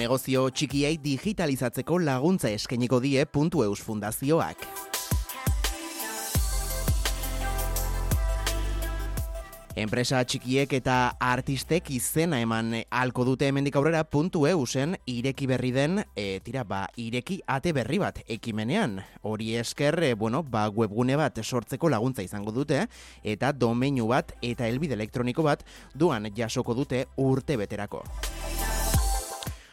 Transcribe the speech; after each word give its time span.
Negozio 0.00 0.46
txikiei 0.48 0.96
digitalizatzeko 1.02 1.98
laguntza 2.00 2.48
eskainiko 2.56 3.02
die 3.04 3.20
puntu 3.28 3.60
eus 3.66 3.82
fundazioak. 3.84 4.62
Enpresa 9.80 10.22
txikiek 10.24 10.72
eta 10.80 10.94
artistek 11.20 11.90
izena 11.92 12.40
eman 12.40 12.72
halko 12.88 13.26
dute 13.28 13.50
hemendik 13.50 13.76
aurrera 13.76 14.00
puntu 14.08 14.46
eusen 14.48 14.96
ireki 15.08 15.50
berri 15.52 15.70
den, 15.76 16.00
e, 16.16 16.40
tira, 16.44 16.64
ba, 16.64 16.86
ireki 16.96 17.38
ate 17.46 17.74
berri 17.76 18.00
bat 18.00 18.22
ekimenean. 18.24 18.98
Hori 19.20 19.52
esker, 19.60 20.00
e, 20.02 20.14
bueno, 20.14 20.42
ba, 20.42 20.66
webgune 20.72 21.20
bat 21.20 21.44
sortzeko 21.44 21.92
laguntza 21.92 22.24
izango 22.24 22.56
dute, 22.56 22.86
eta 23.22 23.52
domeinu 23.52 24.08
bat 24.10 24.32
eta 24.40 24.68
elbide 24.68 24.96
elektroniko 24.96 25.44
bat 25.44 25.64
duan 25.94 26.32
jasoko 26.36 26.74
dute 26.74 27.06
urte 27.20 27.60
beterako. 27.60 28.04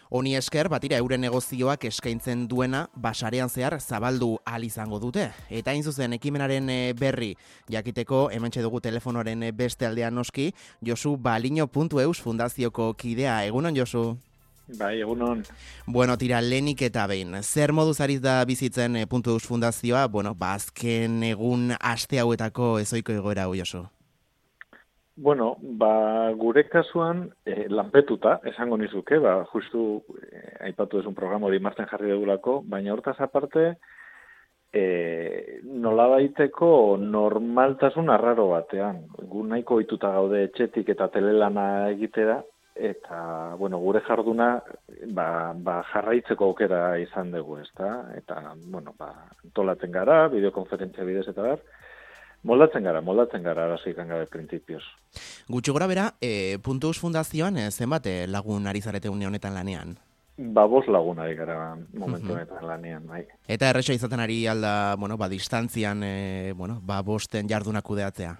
Honi 0.09 0.35
esker, 0.39 0.70
batira 0.71 0.97
euren 1.02 1.21
negozioak 1.21 1.84
eskaintzen 1.89 2.45
duena 2.47 2.85
basarean 2.95 3.49
zehar 3.49 3.75
zabaldu 3.81 4.38
al 4.45 4.63
izango 4.63 4.99
dute. 5.03 5.31
Eta 5.49 5.73
hain 5.73 5.83
zuzen 5.83 6.13
ekimenaren 6.16 6.70
eh, 6.70 6.93
berri 6.97 7.33
jakiteko 7.70 8.30
hemen 8.31 8.52
dugu 8.55 8.80
telefonoaren 8.80 9.43
eh, 9.43 9.52
beste 9.52 9.85
aldean 9.85 10.16
noski, 10.16 10.53
Josu 10.81 11.17
Balino.eus 11.17 12.21
fundazioko 12.21 12.93
kidea. 12.93 13.43
Egunon, 13.45 13.75
Josu? 13.75 14.17
Bai, 14.67 14.99
egunon. 14.99 15.43
Bueno, 15.85 16.17
tira, 16.17 16.41
lenik 16.41 16.81
eta 16.81 17.05
behin. 17.08 17.35
Zer 17.44 17.71
modu 17.71 17.94
zariz 17.94 18.19
da 18.21 18.44
bizitzen 18.45 18.95
e, 18.95 19.05
puntu 19.08 19.31
eus 19.31 19.45
fundazioa? 19.47 20.08
Bueno, 20.08 20.33
bazken 20.35 21.21
ba, 21.21 21.27
egun 21.31 21.71
aste 21.80 22.19
hauetako 22.19 22.78
ezoiko 22.80 23.16
egoera, 23.16 23.47
Josu? 23.55 23.85
Bueno, 25.19 25.57
ba, 25.61 26.29
gure 26.37 26.67
kasuan 26.69 27.23
e, 27.43 27.65
lanpetuta, 27.73 28.35
esango 28.45 28.77
nizuke, 28.77 29.17
ba, 29.17 29.31
justu 29.49 30.03
e, 30.13 30.41
aipatu 30.67 31.01
un 31.01 31.15
programa 31.17 31.47
hori 31.47 31.57
marten 31.59 31.87
jarri 31.89 32.11
dugulako, 32.11 32.59
baina 32.69 32.93
hortaz 32.93 33.15
aparte, 33.25 33.63
e, 34.71 34.83
nola 35.63 36.05
baiteko 36.11 36.69
normaltasun 37.01 38.13
arraro 38.13 38.51
batean. 38.51 39.07
Gu 39.31 39.41
nahiko 39.47 39.79
oituta 39.81 40.13
gaude 40.13 40.43
etxetik 40.51 40.93
eta 40.93 41.09
telelana 41.09 41.89
egitera, 41.95 42.38
eta, 42.77 43.55
bueno, 43.57 43.79
gure 43.81 44.03
jarduna 44.05 44.51
ba, 45.17 45.27
ba, 45.57 45.79
jarraitzeko 45.95 46.51
aukera 46.51 46.83
izan 47.01 47.33
dugu, 47.33 47.57
ezta? 47.65 47.89
Eta, 48.21 48.38
bueno, 48.69 48.93
ba, 48.99 49.09
tolaten 49.57 49.97
gara, 49.97 50.27
bideokonferentzia 50.29 51.09
bidez 51.09 51.25
eta 51.25 51.41
behar, 51.41 51.65
Moldatzen 52.48 52.86
gara, 52.88 53.02
moldatzen 53.03 53.44
gara, 53.44 53.66
arazo 53.67 53.90
ikan 53.92 54.08
gabe 54.08 54.28
prinsipioz. 54.31 54.84
Gutxi 55.52 55.73
gora 55.76 55.88
bera, 55.92 56.08
e, 56.23 56.58
puntuz 56.64 56.95
fundazioan, 57.02 57.58
e, 57.59 57.70
zenbat 57.72 58.08
e, 58.08 58.17
lagun 58.28 58.67
ari 58.72 58.81
zarete 58.81 59.09
honetan 59.09 59.53
lanean? 59.53 59.98
Ba, 60.38 60.68
bos 60.70 60.86
lagun 60.88 61.20
ari 61.20 61.36
gara 61.36 61.75
momentu 61.94 62.34
honetan 62.34 62.68
lanean, 62.68 63.08
bai. 63.08 63.25
Eta 63.48 63.72
errexo 63.73 63.92
izaten 63.94 64.23
ari 64.23 64.45
alda, 64.48 64.95
bueno, 64.95 65.18
ba, 65.18 65.28
distantzian, 65.28 66.03
e, 66.03 66.53
bueno, 66.56 66.80
ba, 66.81 67.02
bosten 67.02 67.50
jardunak 67.50 67.84
kudeatzea? 67.84 68.38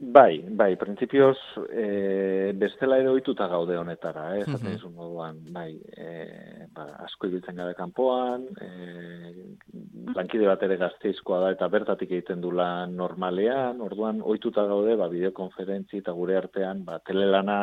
Bai, 0.00 0.40
bai, 0.48 0.76
prinsipioz 0.80 1.36
e, 1.68 2.52
bestela 2.56 2.96
edo 3.02 3.10
ohituta 3.12 3.44
gaude 3.52 3.76
honetara, 3.76 4.30
eh, 4.38 4.46
esaten 4.46 4.78
uh 4.86 4.88
moduan, 4.96 5.42
bai, 5.52 5.74
e, 5.76 6.64
ba, 6.72 6.86
asko 7.04 7.28
ibiltzen 7.28 7.60
gara 7.60 7.74
kanpoan, 7.76 8.46
e, 8.56 8.70
lankide 10.16 10.48
bat 10.48 10.64
ere 10.64 10.78
gazteizkoa 10.80 11.42
da 11.42 11.50
eta 11.52 11.68
bertatik 11.68 12.14
egiten 12.16 12.40
du 12.40 12.48
lan 12.50 12.96
normalean, 12.96 13.84
orduan 13.84 14.22
ohituta 14.24 14.64
gaude, 14.72 14.96
ba, 14.96 15.10
bideokonferentzi 15.12 16.00
eta 16.00 16.16
gure 16.16 16.40
artean, 16.40 16.80
ba, 16.88 16.96
telelana 17.04 17.60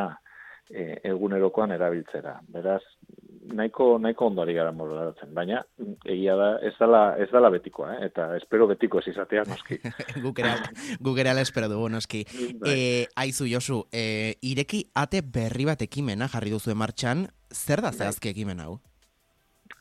e, 0.69 0.91
egunerokoan 1.09 1.73
erabiltzera. 1.73 2.37
Beraz, 2.53 2.83
nahiko 3.53 3.97
nahiko 3.99 4.27
ondo 4.27 4.41
ari 4.41 4.53
gara 4.57 4.71
moratzen, 4.71 5.33
baina 5.35 5.61
egia 6.05 6.35
da 6.39 6.49
ez 6.65 6.73
dela 6.79 7.01
ez 7.21 7.29
dela 7.31 7.51
betikoa, 7.53 7.93
eh? 7.95 8.09
eta 8.09 8.29
espero 8.37 8.67
betiko 8.67 8.99
ez 8.99 9.07
izatea 9.13 9.45
noski. 9.47 9.79
Gukera 10.25 10.55
gukera 10.99 11.35
espero 11.41 11.69
dugu 11.71 11.89
noski. 11.89 12.23
Bai. 12.61 12.73
Eh, 12.73 13.07
aizu 13.15 13.47
Josu, 13.47 13.83
eh, 13.91 14.35
ireki 14.41 14.83
ate 14.95 15.21
berri 15.21 15.65
bat 15.69 15.81
ekimena 15.81 16.27
jarri 16.31 16.53
duzu 16.53 16.75
martxan, 16.75 17.27
zer 17.53 17.81
da 17.81 17.91
bai. 17.91 17.97
zehazki 18.03 18.33
ekimen 18.33 18.59
hau? 18.59 18.77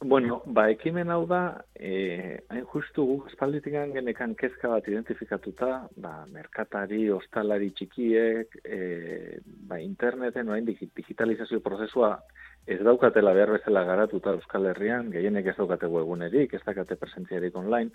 Bueno, 0.00 0.42
ba, 0.44 0.66
ekimen 0.68 1.08
hau 1.08 1.22
da, 1.26 1.64
eh, 1.74 2.42
hain 2.52 2.66
justu 2.68 3.04
guk 3.08 3.30
espalditik 3.30 3.72
genekan 3.94 4.34
kezka 4.36 4.68
bat 4.68 4.88
identifikatuta, 4.88 5.88
ba, 5.96 6.26
merkatari, 6.28 7.08
ostalari 7.10 7.70
txikiek, 7.70 8.58
eh, 8.64 9.38
ba, 9.44 9.78
interneten, 9.80 10.48
orain 10.48 10.66
digitalizazio 10.66 11.60
prozesua 11.60 12.18
ez 12.66 12.80
daukatela 12.82 13.32
behar 13.32 13.54
bezala 13.56 13.84
garatuta 13.88 14.34
Euskal 14.36 14.66
Herrian, 14.66 15.10
gehienek 15.10 15.46
ez 15.46 15.56
daukate 15.56 15.88
webunerik, 15.88 16.52
ez 16.52 16.62
daukate 16.66 16.96
presentziarik 17.00 17.56
online, 17.56 17.90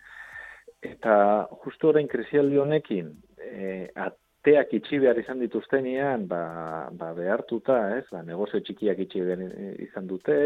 eta 0.82 1.48
justu 1.64 1.92
orain 1.92 2.08
krisialdi 2.08 2.58
honekin, 2.58 3.14
e, 3.38 3.90
ateak 4.42 4.72
itxi 4.74 4.98
behar 4.98 5.20
izan 5.22 5.38
dituztenean, 5.40 6.24
ba, 6.28 6.90
ba 6.98 7.12
behartuta, 7.14 7.76
ez, 8.00 8.06
ba, 8.10 8.24
negozio 8.26 8.60
txikiak 8.66 8.98
itxi 9.04 9.22
behar 9.22 9.44
izan 9.86 10.08
dute, 10.10 10.38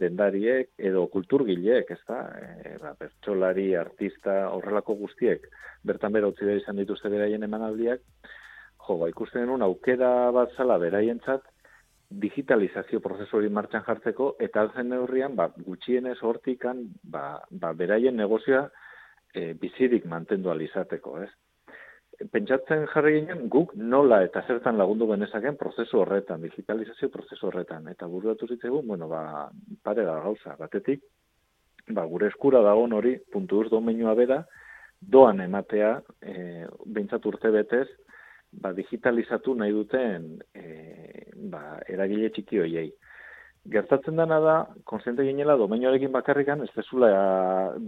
dendariek, 0.00 0.72
edo 0.78 1.06
kulturgileek, 1.12 1.92
ez 1.94 2.00
da, 2.08 2.24
e, 2.42 2.74
ba, 2.82 2.96
bertxolari, 2.98 3.68
artista, 3.78 4.48
horrelako 4.50 4.98
guztiek, 4.98 5.46
bertan 5.86 6.16
bera 6.18 6.32
utzi 6.32 6.44
behar 6.44 6.58
izan 6.58 6.82
dituzte 6.82 7.12
beraien 7.12 7.46
emanaldiak, 7.46 8.02
jo, 8.88 8.98
ba, 8.98 9.12
ikusten 9.14 9.44
denun 9.44 9.62
aukera 9.62 10.32
bat 10.34 10.50
zala 10.58 10.80
beraientzat, 10.82 11.46
digitalizazio 12.10 12.98
prozesu 13.02 13.38
hori 13.38 13.48
martxan 13.50 13.82
jartzeko 13.86 14.36
eta 14.42 14.62
altzen 14.62 14.90
neurrian 14.90 15.34
ba, 15.38 15.48
gutxienez 15.56 16.18
hortikan 16.22 16.84
ba, 17.02 17.40
ba, 17.50 17.72
beraien 17.74 18.14
negozioa 18.14 18.68
e, 19.34 19.54
bizirik 19.58 20.06
mantendu 20.06 20.52
alizateko, 20.52 21.18
ez? 21.22 21.32
Pentsatzen 22.32 22.86
jarri 22.92 23.18
ginen 23.18 23.48
guk 23.52 23.74
nola 23.76 24.22
eta 24.24 24.40
zertan 24.48 24.78
lagundu 24.80 25.08
genezaken 25.10 25.58
prozesu 25.60 26.00
horretan, 26.00 26.40
digitalizazio 26.46 27.10
prozesu 27.12 27.50
horretan. 27.50 27.88
Eta 27.92 28.08
buruatu 28.08 28.48
zitzaigun, 28.48 28.86
bueno, 28.88 29.08
ba, 29.08 29.50
pare 29.84 30.04
da 30.06 30.16
gauza, 30.24 30.56
batetik, 30.58 31.02
ba, 31.88 32.06
gure 32.08 32.30
eskura 32.32 32.62
dagoen 32.64 32.96
hori, 32.96 33.16
puntu 33.32 33.60
uz 33.60 33.70
domenua 33.70 34.14
bera, 34.16 34.40
doan 35.00 35.42
ematea, 35.44 35.92
e, 36.22 36.64
behintzat 36.86 37.26
urte 37.28 37.52
betez, 37.52 37.86
ba, 38.62 38.72
digitalizatu 38.72 39.54
nahi 39.54 39.74
duten 39.76 40.30
e, 40.54 40.64
ba, 41.52 41.82
eragile 41.92 42.32
txiki 42.32 42.64
hoiei. 42.64 42.88
Gertatzen 43.72 44.18
dena 44.18 44.38
da, 44.38 44.54
konsiente 44.86 45.24
ginela, 45.26 45.56
domenioarekin 45.58 46.12
bakarrikan, 46.14 46.62
ez 46.62 46.70
dezula 46.76 47.08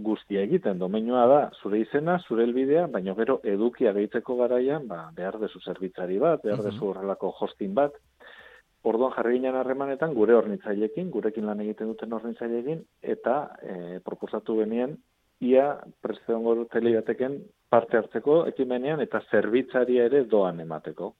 guztia 0.03 0.41
egiten. 0.43 0.79
Domenioa 0.81 1.25
da, 1.31 1.39
zure 1.61 1.79
izena, 1.79 2.17
zure 2.27 2.43
elbidea, 2.43 2.87
baina 2.91 3.15
gero 3.15 3.37
edukia 3.47 3.93
gehitzeko 3.95 4.35
garaian, 4.41 4.87
ba, 4.89 5.05
behar 5.15 5.39
dezu 5.39 5.61
zerbitzari 5.63 6.19
bat, 6.19 6.43
behar 6.43 6.65
dezu 6.65 6.89
horrelako 6.89 7.31
hosting 7.39 7.77
bat. 7.77 7.95
Orduan 8.89 9.13
jarri 9.15 9.37
ginen 9.37 9.55
harremanetan, 9.59 10.13
gure 10.15 10.35
hornitzailekin, 10.39 11.09
gurekin 11.11 11.47
lan 11.47 11.63
egiten 11.63 11.91
duten 11.91 12.13
hornitzailekin, 12.15 12.83
eta 13.15 13.39
e, 13.61 13.99
proposatu 14.03 14.55
genien, 14.59 14.97
ia 15.39 15.65
presteongo 16.03 16.55
telegateken 16.73 17.37
parte 17.71 17.99
hartzeko 17.99 18.41
ekimenean 18.51 18.99
eta 19.03 19.21
zerbitzaria 19.31 20.07
ere 20.11 20.25
doan 20.27 20.59
emateko. 20.59 21.13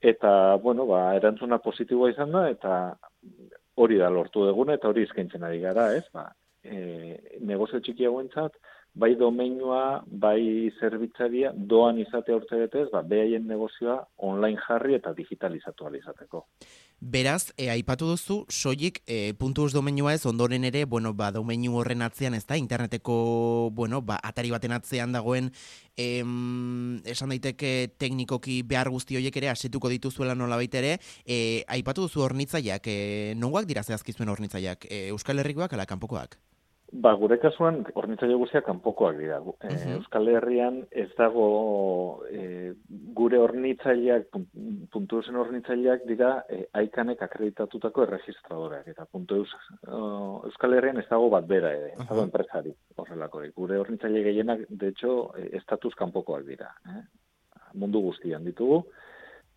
Eta, 0.00 0.56
bueno, 0.64 0.86
ba, 0.88 1.10
erantzuna 1.16 1.58
positiboa 1.60 2.10
izan 2.12 2.32
da, 2.32 2.46
eta 2.48 2.74
hori 3.80 3.98
da 4.00 4.10
lortu 4.12 4.44
deguna, 4.46 4.76
eta 4.78 4.90
hori 4.90 5.06
eskaintzen 5.08 5.44
ari 5.46 5.60
gara, 5.62 5.90
ez? 5.96 6.04
Ba, 6.14 6.28
e, 6.62 7.16
negozio 7.52 7.80
txikiagoentzat, 7.84 8.58
bai 8.94 9.14
domeinua, 9.14 10.02
bai 10.06 10.70
zerbitzaria, 10.80 11.52
doan 11.54 11.98
izate 12.02 12.34
urte 12.34 12.58
betez, 12.58 12.88
ba, 12.92 13.02
behaien 13.06 13.46
negozioa 13.46 14.00
online 14.16 14.58
jarri 14.66 14.96
eta 14.98 15.12
digitalizatu 15.14 15.86
izateko. 15.96 16.46
Beraz, 17.00 17.52
e, 17.56 17.70
aipatu 17.70 18.10
duzu, 18.10 18.44
soilik 18.50 19.00
e, 19.06 19.32
puntu 19.38 19.68
domeinua 19.72 20.12
ez, 20.12 20.26
ondoren 20.26 20.64
ere, 20.64 20.84
bueno, 20.84 21.14
ba, 21.14 21.30
domeinu 21.30 21.78
horren 21.78 22.02
atzean 22.02 22.34
ez 22.34 22.44
da, 22.44 22.56
interneteko, 22.56 23.70
bueno, 23.72 24.02
ba, 24.02 24.18
atari 24.22 24.50
baten 24.50 24.72
atzean 24.72 25.12
dagoen, 25.12 25.50
em, 25.96 27.00
esan 27.06 27.30
daiteke 27.30 27.94
teknikoki 27.96 28.62
behar 28.62 28.90
guzti 28.90 29.16
horiek 29.16 29.36
ere, 29.36 29.48
asetuko 29.48 29.88
dituzuela 29.88 30.34
nola 30.34 30.60
ere, 30.60 30.98
e, 31.24 31.64
aipatu 31.68 32.02
duzu 32.02 32.20
hornitzaiak, 32.20 32.86
e, 32.86 33.34
nongoak 33.36 33.66
dira 33.66 33.82
zehazkizuen 33.82 34.28
hornitzaiak, 34.28 34.84
e, 34.90 35.08
Euskal 35.08 35.38
Herrikoak 35.38 35.72
ala 35.72 35.86
kanpokoak? 35.86 36.36
Ba, 36.90 37.12
gure 37.14 37.36
kasuan, 37.38 37.84
ornitzaile 37.94 38.34
guztiak 38.34 38.64
kanpokoak 38.66 39.18
dira. 39.20 39.36
E, 39.62 39.74
Euskal 39.94 40.26
Herrian 40.32 40.80
ez 40.90 41.06
dago 41.18 41.44
e, 42.26 42.72
gure 43.14 43.38
ornitzaileak, 43.38 44.26
puntu 44.90 45.20
zen 45.22 45.38
ornitzaileak 45.38 46.02
dira 46.08 46.32
e, 46.50 46.64
aikanek 46.82 47.22
akreditatutako 47.28 48.08
erregistradoreak. 48.08 48.88
Eta 48.90 49.06
puntu 49.06 49.38
eus, 49.44 49.52
Euskal 49.86 50.74
Herrian 50.74 50.98
ez 50.98 51.06
dago 51.10 51.30
bat 51.30 51.46
bera 51.46 51.70
ere, 51.76 51.92
ez 51.94 52.08
dago 52.08 52.26
enpresari 52.26 52.74
horrelako. 52.98 53.44
Gure 53.54 53.78
ornitzaile 53.78 54.24
gehienak, 54.26 54.66
de 54.68 54.90
hecho, 54.90 55.14
e, 55.38 55.46
estatuz 55.60 55.94
kanpokoak 56.00 56.42
dira. 56.48 56.72
Eh? 56.90 57.04
Mundu 57.78 58.02
guztian 58.08 58.42
ditugu. 58.50 58.82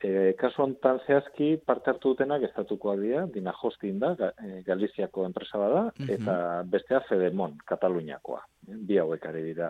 E, 0.03 0.33
kasu 0.35 0.65
honetan 0.65 0.97
zehazki 1.07 1.53
parte 1.63 1.88
hartu 1.94 2.11
dutenak 2.11 2.44
estatukoa 2.50 2.97
dira, 3.00 3.21
dina 3.31 3.53
hostin 3.55 4.01
da, 4.01 4.11
e, 4.35 4.59
Galiziako 4.67 5.23
enpresa 5.29 5.61
bada, 5.61 5.83
mhm. 5.95 6.09
eta 6.17 6.35
bestea 6.67 7.00
Fedemon, 7.07 7.55
Kataluniakoa. 7.69 8.41
Bi 8.63 8.97
hauek 9.00 9.23
ari 9.27 9.45
dira 9.45 9.69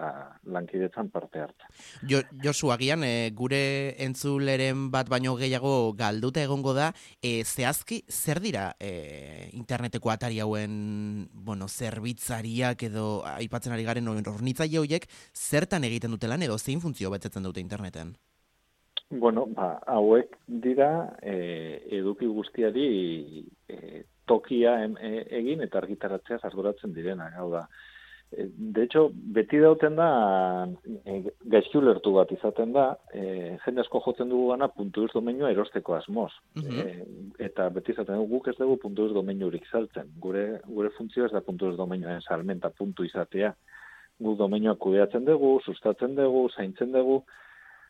lankidetzan 0.50 1.12
parte 1.14 1.44
hartu. 1.44 1.70
Jo, 2.10 2.24
Josu, 2.42 2.72
agian, 2.74 3.06
e, 3.06 3.30
gure 3.38 3.62
entzuleren 4.06 4.88
bat 4.94 5.10
baino 5.10 5.36
gehiago 5.38 5.94
galduta 5.98 6.42
egongo 6.42 6.74
da, 6.78 6.90
e, 7.22 7.44
zehazki 7.46 8.02
zer 8.10 8.42
dira 8.42 8.72
e, 8.82 9.50
interneteko 9.54 10.10
atari 10.14 10.42
hauen 10.42 11.30
bueno, 11.34 11.70
zerbitzariak 11.70 12.90
edo 12.90 13.08
aipatzen 13.38 13.78
ari 13.78 13.86
garen 13.86 14.10
hornitzaile 14.10 14.82
horiek 14.82 15.10
zertan 15.34 15.86
egiten 15.86 16.18
dutelan 16.18 16.42
edo 16.42 16.58
zein 16.58 16.82
funtzio 16.82 17.14
betetzen 17.14 17.46
dute 17.46 17.62
interneten? 17.62 18.16
Bueno, 19.20 19.46
ba, 19.46 19.78
hauek 19.86 20.38
dira 20.48 21.18
e, 21.22 21.82
eduki 22.00 22.26
guztiari 22.26 23.46
e, 23.70 24.04
tokia 24.26 24.78
e, 24.88 25.12
egin 25.40 25.62
eta 25.66 25.78
argitaratzea 25.82 26.40
arduratzen 26.50 26.94
direna, 26.96 27.30
hau 27.38 27.50
da. 27.52 27.68
E, 28.32 28.48
de 28.50 28.84
hecho, 28.84 29.04
beti 29.14 29.60
dauten 29.62 30.00
da 30.00 30.08
e, 31.06 31.20
gaizki 31.54 31.82
lertu 31.84 32.16
bat 32.16 32.32
izaten 32.34 32.74
da, 32.74 32.88
e, 33.14 33.58
jende 33.66 33.84
asko 33.84 34.02
jotzen 34.08 34.34
dugu 34.34 34.50
gana 34.50 34.72
puntu 34.74 35.06
domenioa 35.14 35.54
erosteko 35.54 36.00
asmoz. 36.00 36.32
e, 36.64 37.06
eta 37.50 37.70
beti 37.70 37.94
izaten 37.94 38.18
dugu 38.18 38.40
guk 38.40 38.50
ez 38.50 38.58
dugu 38.58 38.80
puntu 38.82 39.08
domeniorik 39.14 39.70
saltzen. 39.70 40.10
Gure, 40.26 40.48
gure 40.66 40.90
funtzio 40.98 41.28
ez 41.28 41.32
da 41.36 41.42
puntu 41.46 41.72
domenioa 41.78 42.20
salmenta 42.22 42.74
puntu 42.74 43.06
izatea. 43.06 43.54
Gu 44.24 44.36
domenioa 44.38 44.76
kudeatzen 44.76 45.26
dugu, 45.26 45.60
sustatzen 45.66 46.16
dugu, 46.16 46.48
zaintzen 46.58 46.92
dugu, 46.94 47.24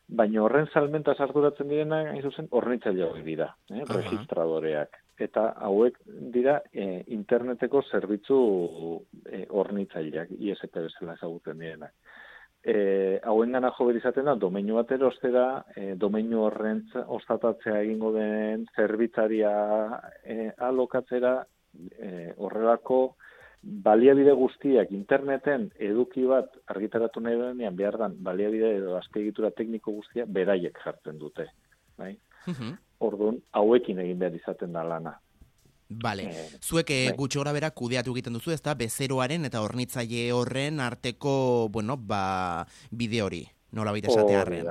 baina 0.08 0.42
horren 0.42 0.66
salmenta 0.72 1.14
sarturatzen 1.14 1.68
direna, 1.68 2.02
hain 2.10 2.22
zuzen, 2.22 2.48
hornitzaile 2.50 3.06
hori 3.06 3.22
dira, 3.22 3.48
eh, 3.70 3.84
registradoreak. 3.88 5.00
Eta 5.24 5.46
hauek 5.68 6.00
dira 6.34 6.58
eh, 6.72 7.04
interneteko 7.14 7.82
zerbitzu 7.90 8.38
eh, 9.30 9.46
hornitzaileak, 9.48 10.34
ISP 10.38 10.80
bezala 10.80 11.14
ezagutzen 11.14 11.58
direnak. 11.58 11.94
E, 12.64 13.20
hauen 13.28 13.52
gana 13.52 13.68
jo 13.76 13.90
izaten 13.92 14.24
da, 14.24 14.34
domeinu 14.40 14.78
bat 14.78 14.92
erostera, 14.96 15.64
e, 15.76 15.94
domeinu 16.00 16.46
horren 16.46 16.80
ostatatzea 17.12 17.82
egingo 17.82 18.12
den 18.14 18.64
zerbitzaria 18.74 19.50
e, 20.24 20.48
alokatzera, 20.68 21.34
e, 21.92 22.32
horrelako 22.38 23.00
baliabide 23.64 24.32
guztiak 24.36 24.90
interneten 24.92 25.70
eduki 25.80 26.24
bat 26.28 26.50
argitaratu 26.68 27.20
nahi 27.24 27.38
denean 27.40 27.76
behar 27.76 27.98
dan 27.98 28.16
baliabide 28.26 28.74
edo 28.76 28.96
azpiegitura 28.98 29.50
tekniko 29.50 29.92
guztia 29.92 30.26
beraiek 30.26 30.78
jartzen 30.84 31.18
dute. 31.18 31.48
Bai? 31.96 32.16
Mhm. 32.46 32.74
Orduan, 33.04 33.40
hauekin 33.52 33.98
egin 34.04 34.18
behar 34.18 34.36
izaten 34.36 34.72
da 34.72 34.84
lana. 34.84 35.14
Bale, 35.88 36.24
eh, 36.30 36.46
zuek 36.60 36.90
eh, 36.90 37.08
bai. 37.10 37.16
gutxi 37.16 37.38
gora 37.38 37.52
bera 37.52 37.70
kudeatu 37.70 38.14
egiten 38.16 38.32
duzu, 38.38 38.52
ezta 38.54 38.74
bezeroaren 38.74 39.44
eta 39.44 39.60
hornitzaile 39.60 40.30
horren 40.32 40.80
arteko, 40.80 41.68
bueno, 41.70 41.96
ba, 41.96 42.66
bide 42.90 43.20
hori 43.22 43.44
nola 43.72 43.92
baita 43.92 44.12
esatearen. 44.12 44.70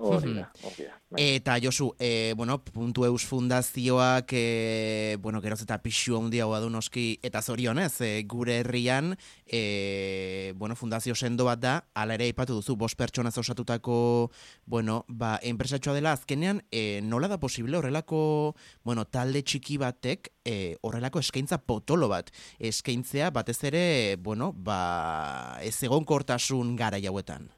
Bai. 0.00 1.34
Eta 1.36 1.58
Josu, 1.60 1.90
e, 1.98 2.32
bueno, 2.36 2.62
puntu 2.64 3.04
eus 3.04 3.24
fundazioak, 3.26 4.32
e, 4.32 5.16
bueno, 5.20 5.40
geroz 5.42 5.60
eta 5.60 5.80
pixu 5.82 6.16
handia 6.16 6.46
hoa 6.46 6.60
du 6.62 6.70
noski, 6.70 7.18
eta 7.26 7.42
zorionez, 7.42 8.00
e, 8.00 8.22
gure 8.30 8.60
herrian, 8.60 9.16
e, 9.44 10.54
bueno, 10.56 10.76
fundazio 10.76 11.14
sendo 11.14 11.44
bat 11.44 11.60
da, 11.60 11.74
ala 11.94 12.16
ere 12.16 12.30
ipatu 12.30 12.56
duzu, 12.56 12.78
bost 12.80 12.96
pertsonaz 12.96 13.36
osatutako, 13.42 14.30
bueno, 14.64 15.04
ba, 15.08 15.34
enpresatxoa 15.42 15.98
dela 15.98 16.14
azkenean, 16.16 16.64
e, 16.70 17.00
nola 17.02 17.28
da 17.28 17.40
posible 17.42 17.76
horrelako, 17.76 18.54
bueno, 18.84 19.04
talde 19.04 19.42
txiki 19.42 19.76
batek, 19.82 20.32
e, 20.44 20.76
horrelako 20.80 21.20
eskaintza 21.20 21.58
potolo 21.58 22.08
bat, 22.08 22.30
eskaintzea 22.58 23.30
batez 23.34 23.58
ere, 23.68 24.16
bueno, 24.16 24.54
ba, 24.56 25.58
ez 25.60 25.76
egon 25.82 26.06
kortasun 26.08 26.76
gara 26.78 27.02
jauetan. 27.02 27.50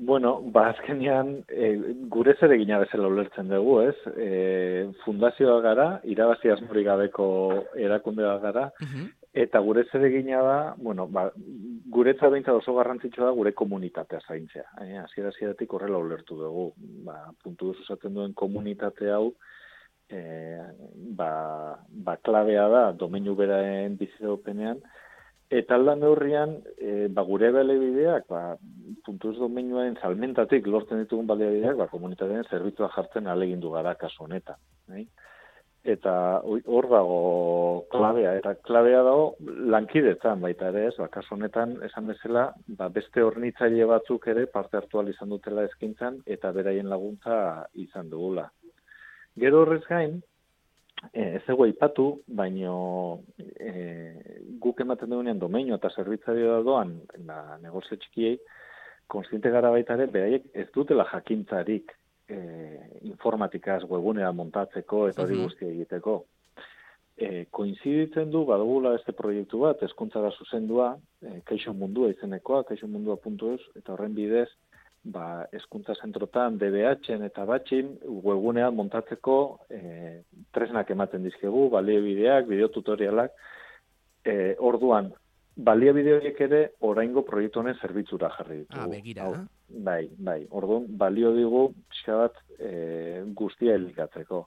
Bueno, 0.00 0.40
ba, 0.54 0.68
azkenean, 0.70 1.32
e, 1.50 1.68
gure 2.06 2.36
zer 2.38 2.52
egina 2.54 2.78
bezala 2.78 3.08
ulertzen 3.10 3.48
dugu, 3.50 3.80
ez? 3.82 3.96
E, 4.14 4.28
fundazioa 5.02 5.56
gara, 5.64 5.86
irabazi 6.06 6.52
asmori 6.54 6.84
gabeko 6.86 7.26
erakundea 7.74 8.36
gara, 8.44 8.68
eta 9.42 9.58
gure 9.66 9.82
zer 9.90 10.06
egina 10.06 10.42
da, 10.46 10.58
bueno, 10.78 11.08
ba, 11.10 11.26
gure 11.90 12.14
behintzat 12.14 12.60
oso 12.60 12.76
garrantzitsua 12.76 13.26
da 13.26 13.34
gure 13.40 13.52
komunitatea 13.58 14.20
zaintzea. 14.28 14.68
E, 14.86 14.96
Aziera 15.02 15.34
zidatik 15.34 15.74
horrela 15.74 15.98
ulertu 15.98 16.38
dugu, 16.44 16.70
ba, 17.04 17.18
puntu 17.42 17.72
duz 17.72 17.82
usatzen 17.82 18.14
duen 18.14 18.38
komunitate 18.38 19.10
hau, 19.10 19.32
e, 20.08 20.22
ba, 21.18 21.32
ba, 21.90 22.16
klabea 22.22 22.68
da, 22.70 22.86
domeinu 22.92 23.34
beraen 23.34 23.98
bizitaupenean, 23.98 24.78
Eta 25.48 25.78
aldan 25.78 26.02
neurrian, 26.04 26.58
e, 26.76 27.06
ba, 27.08 27.22
gure 27.24 27.48
balebideak, 27.54 28.26
ba, 28.28 28.42
puntuz 29.06 29.34
domeinuaren 29.38 29.96
salmentatik 29.96 30.66
lortzen 30.68 31.00
ditugun 31.00 31.26
balebideak, 31.30 31.78
ba, 31.80 31.86
komunitatean 31.88 32.44
zerbitzua 32.50 32.90
jartzen 32.92 33.30
alegindu 33.32 33.72
gara 33.72 33.94
kasu 33.96 34.26
honetan. 34.26 34.60
Nahi? 34.92 35.06
Eta 35.88 36.12
hor 36.44 36.88
dago 36.90 37.18
klabea, 37.94 38.34
eta 38.42 38.52
klabea 38.60 39.00
dago 39.06 39.30
lankidetan 39.72 40.42
baita 40.44 40.68
ere 40.68 40.84
ez, 40.90 40.94
ba, 41.00 41.08
kasu 41.16 41.38
honetan 41.38 41.78
esan 41.88 42.12
bezala, 42.12 42.50
ba, 42.76 42.90
beste 42.92 43.24
hornitzaile 43.24 43.88
batzuk 43.88 44.28
ere 44.28 44.44
parte 44.52 44.76
hartu 44.76 45.00
izan 45.08 45.32
dutela 45.32 45.64
eskintzan, 45.64 46.20
eta 46.26 46.52
beraien 46.52 46.92
laguntza 46.92 47.38
izan 47.72 48.12
dugula. 48.12 48.50
Gero 49.38 49.62
horrez 49.62 49.86
gain, 49.88 50.20
E, 51.12 51.36
ez 51.38 51.44
egu 51.52 51.66
ipatu, 51.70 52.08
baino 52.26 53.22
e, 53.38 54.37
guk 54.62 54.80
ematen 54.84 55.10
dugunean 55.10 55.38
domeinu 55.38 55.76
eta 55.76 55.90
zerbitzari 55.96 56.46
da 56.46 56.60
doan 56.66 56.98
na, 57.26 57.58
negozio 57.62 57.96
txikiei, 57.96 58.38
konstiente 59.08 59.50
gara 59.50 59.70
baita 59.72 59.96
ere, 59.96 60.06
beraiek 60.12 60.50
ez 60.52 60.68
dutela 60.74 61.06
jakintzarik 61.12 61.94
e, 62.28 62.38
informatikaz 63.08 63.82
webunea 63.88 64.30
montatzeko 64.36 65.06
eta 65.08 65.24
hori 65.24 65.40
guzti 65.42 65.68
egiteko. 65.68 66.18
E, 67.18 67.46
koinziditzen 67.50 68.30
du, 68.30 68.44
badugula 68.46 68.92
este 68.94 69.12
proiektu 69.16 69.64
bat, 69.64 69.80
eskuntza 69.82 70.20
da 70.22 70.30
zuzendua, 70.30 70.92
e, 71.24 71.40
keixo 71.48 71.74
mundua 71.74 72.12
izenekoa, 72.12 72.62
keixo 72.68 72.86
mundua 72.86 73.18
eta 73.18 73.92
horren 73.92 74.14
bidez, 74.14 74.48
ba, 75.02 75.46
eskuntza 75.52 75.96
zentrotan, 76.02 76.58
DBH-en 76.58 77.24
eta 77.26 77.44
batxin, 77.48 77.96
webgunean 78.04 78.76
montatzeko 78.76 79.38
e, 79.70 80.22
tresnak 80.54 80.90
ematen 80.90 81.24
dizkegu, 81.24 81.68
balio 81.70 82.02
bideak, 82.04 82.46
bideotutorialak, 82.46 83.32
e, 84.28 84.54
orduan, 84.58 85.10
balio 85.58 85.92
bideoiek 85.96 86.40
ere 86.46 86.60
oraingo 86.86 87.24
proiektu 87.26 87.60
honen 87.60 87.78
zerbitzura 87.82 88.30
jarri 88.36 88.60
ditugu. 88.60 88.82
Ah, 88.82 88.88
begira. 88.90 89.30
bai, 89.68 90.08
bai, 90.28 90.38
orduan, 90.50 90.86
balio 91.00 91.32
digu, 91.34 91.64
bat, 92.06 92.38
e, 92.58 93.24
guztia 93.40 93.74
elikatzeko. 93.74 94.44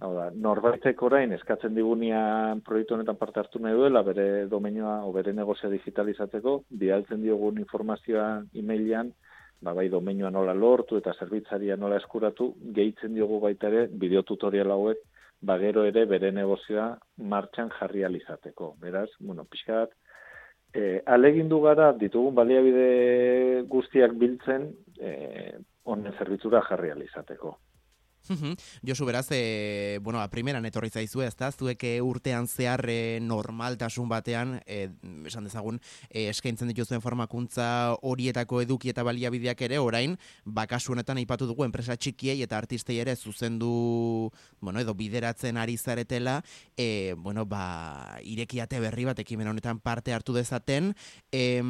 Hau 0.00 0.10
da, 0.16 0.26
norbaitek 0.34 1.02
orain 1.02 1.32
eskatzen 1.36 1.74
digunean 1.78 2.60
proiektu 2.66 2.96
honetan 2.96 3.16
parte 3.16 3.40
hartu 3.40 3.62
nahi 3.62 3.78
duela, 3.78 4.02
bere 4.02 4.46
domenioa 4.50 4.98
o 5.06 5.12
bere 5.14 5.32
negozia 5.32 5.70
digitalizatzeko, 5.70 6.62
bialtzen 6.82 7.22
diogun 7.22 7.62
informazioa 7.62 8.28
e-mailean, 8.54 9.12
ba, 9.62 9.74
bai 9.74 9.88
domeinua 9.88 10.30
nola 10.30 10.54
lortu 10.54 10.98
eta 10.98 11.14
zerbitzaria 11.18 11.76
nola 11.76 12.02
eskuratu, 12.02 12.52
gehitzen 12.74 13.14
diogu 13.14 13.40
baita 13.40 13.70
ere 13.70 13.86
bideo 13.88 14.24
tutorial 14.26 14.74
hauek, 14.74 15.06
ba, 15.40 15.58
gero 15.58 15.84
ere 15.86 16.04
bere 16.10 16.30
negozioa 16.32 16.88
martxan 17.32 17.70
jarri 17.78 18.04
alizateko. 18.04 18.74
Beraz, 18.82 19.08
bueno, 19.20 19.44
pixkat, 19.44 19.94
e, 20.74 21.02
alegindu 21.06 21.60
gara 21.64 21.92
ditugun 21.92 22.34
baliabide 22.34 23.64
guztiak 23.70 24.14
biltzen, 24.18 24.68
e, 25.00 25.12
honen 25.84 26.16
zerbitzura 26.18 26.62
jarri 26.68 26.90
alizateko. 26.90 27.56
Josu 28.86 29.06
beraz, 29.06 29.26
e, 29.30 29.98
bueno, 30.02 30.20
a 30.20 30.28
primeran 30.28 30.66
etorri 30.66 30.90
zaizu 30.90 31.22
ez 31.24 31.34
da, 31.36 31.50
zuek 31.52 31.82
eh, 31.84 31.98
urtean 32.02 32.48
zehar 32.48 32.84
e, 32.88 33.18
normaltasun 33.22 34.08
batean, 34.08 34.58
e, 34.66 34.88
esan 35.26 35.48
dezagun, 35.48 35.80
e, 36.10 36.28
eskaintzen 36.32 36.68
dituzuen 36.72 37.02
formakuntza 37.04 37.96
horietako 38.02 38.62
eduki 38.64 38.92
eta 38.92 39.04
baliabideak 39.06 39.62
ere, 39.68 39.78
orain, 39.78 40.16
bakasu 40.44 40.92
honetan 40.94 41.20
aipatu 41.22 41.48
dugu 41.48 41.64
enpresa 41.66 41.96
txikiei 41.96 42.42
eta 42.44 42.58
artistei 42.58 42.98
ere 43.02 43.16
zuzendu, 43.16 44.30
bueno, 44.60 44.80
edo 44.80 44.94
bideratzen 44.94 45.56
ari 45.56 45.76
zaretela, 45.78 46.42
e, 46.76 47.14
bueno, 47.16 47.46
ba, 47.46 48.18
irekiate 48.22 48.80
berri 48.80 49.08
bat 49.08 49.18
ekimen 49.24 49.48
honetan 49.48 49.80
parte 49.80 50.14
hartu 50.14 50.36
dezaten, 50.36 50.92
e, 51.32 51.62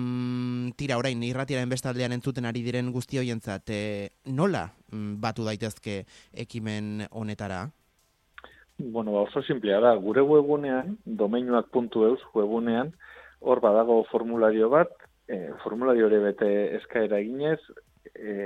tira, 0.77 0.99
orain, 0.99 1.23
irratiaren 1.23 1.71
bestaldean 1.71 2.17
entzuten 2.17 2.49
ari 2.49 2.65
diren 2.67 2.93
guzti 2.93 3.21
hoientzat, 3.21 3.71
e, 3.71 4.11
nola 4.25 4.69
batu 4.93 5.45
daitezke 5.45 6.05
ekimen 6.33 7.07
honetara? 7.11 7.67
Bueno, 8.79 9.13
ba, 9.13 9.25
oso 9.27 9.43
simplea 9.43 9.81
da. 9.83 9.95
Gure 9.99 10.23
webunean, 10.23 10.97
domeinuak.eus 11.05 12.21
webunean, 12.35 12.93
hor 13.41 13.61
badago 13.61 14.05
formulario 14.11 14.71
bat, 14.71 14.93
e, 15.27 15.49
formulario 15.65 16.07
ere 16.07 16.21
bete 16.23 16.51
eskaera 16.79 17.19
eginez, 17.19 17.59
e, 18.15 18.37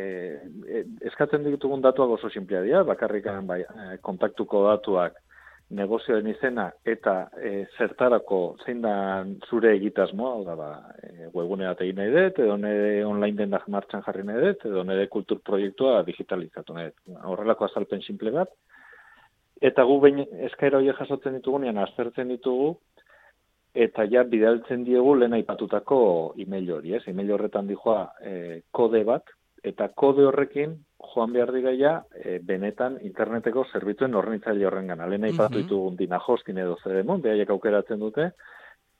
eskatzen 1.11 1.45
ditugun 1.45 1.85
datuak 1.85 2.17
oso 2.17 2.31
simplea 2.33 2.63
dira, 2.65 2.83
bakarrikan 2.89 3.47
bai, 3.47 3.63
kontaktuko 4.03 4.65
datuak 4.71 5.21
negozioen 5.73 6.27
izena 6.29 6.67
eta 6.85 7.15
e, 7.37 7.65
zertarako 7.79 8.41
zein 8.65 8.83
da 8.85 8.95
zure 9.49 9.73
egitasmoa, 9.77 10.33
hau 10.37 10.45
da 10.47 10.57
ba, 10.59 10.69
e, 11.01 11.29
webunea 11.35 11.73
egin 11.81 11.99
nahi 12.01 12.13
dut, 12.13 12.41
edo 12.45 12.57
nire 12.61 13.05
online 13.09 13.39
dendak 13.41 13.69
martxan 13.73 14.05
jarri 14.07 14.25
nahi 14.29 14.45
dut, 14.47 14.67
edo 14.69 14.85
nire 14.85 15.09
kultur 15.13 15.41
proiektua 15.45 16.03
digitalizatu 16.09 16.77
nahi 16.77 16.91
dut. 16.91 17.19
Horrelako 17.33 17.69
azalpen 17.69 18.05
simple 18.07 18.35
bat. 18.37 18.53
Eta 19.63 19.85
gu 19.87 19.99
behin 20.03 20.25
eskaira 20.49 20.81
horiek 20.81 20.99
jasotzen 20.99 21.39
ditugunean 21.39 21.79
aztertzen 21.79 22.33
ditugu, 22.35 22.75
eta 23.73 24.05
ja 24.11 24.25
bidaltzen 24.29 24.85
diegu 24.85 25.15
lehen 25.17 25.37
aipatutako 25.39 26.01
email 26.43 26.75
hori, 26.77 26.97
ez? 26.99 27.05
Email 27.09 27.33
horretan 27.37 27.71
dijoa 27.71 28.03
e, 28.21 28.35
kode 28.71 29.05
bat, 29.09 29.33
eta 29.63 29.89
kode 29.95 30.25
horrekin 30.27 30.75
joan 31.13 31.33
behar 31.33 31.53
digaia 31.55 31.93
e, 32.15 32.39
benetan 32.47 32.99
interneteko 33.03 33.65
zerbitzuen 33.73 34.15
horrenitzaile 34.15 34.67
horrengan. 34.67 35.01
Alena 35.01 35.29
ipatu 35.29 35.59
mm 35.59 35.69
-hmm. 35.69 35.97
dina 35.97 36.19
hostin 36.19 36.59
edo 36.59 36.77
zedemon, 36.85 37.23
behaiek 37.23 37.51
aukeratzen 37.51 38.01
dute, 38.01 38.31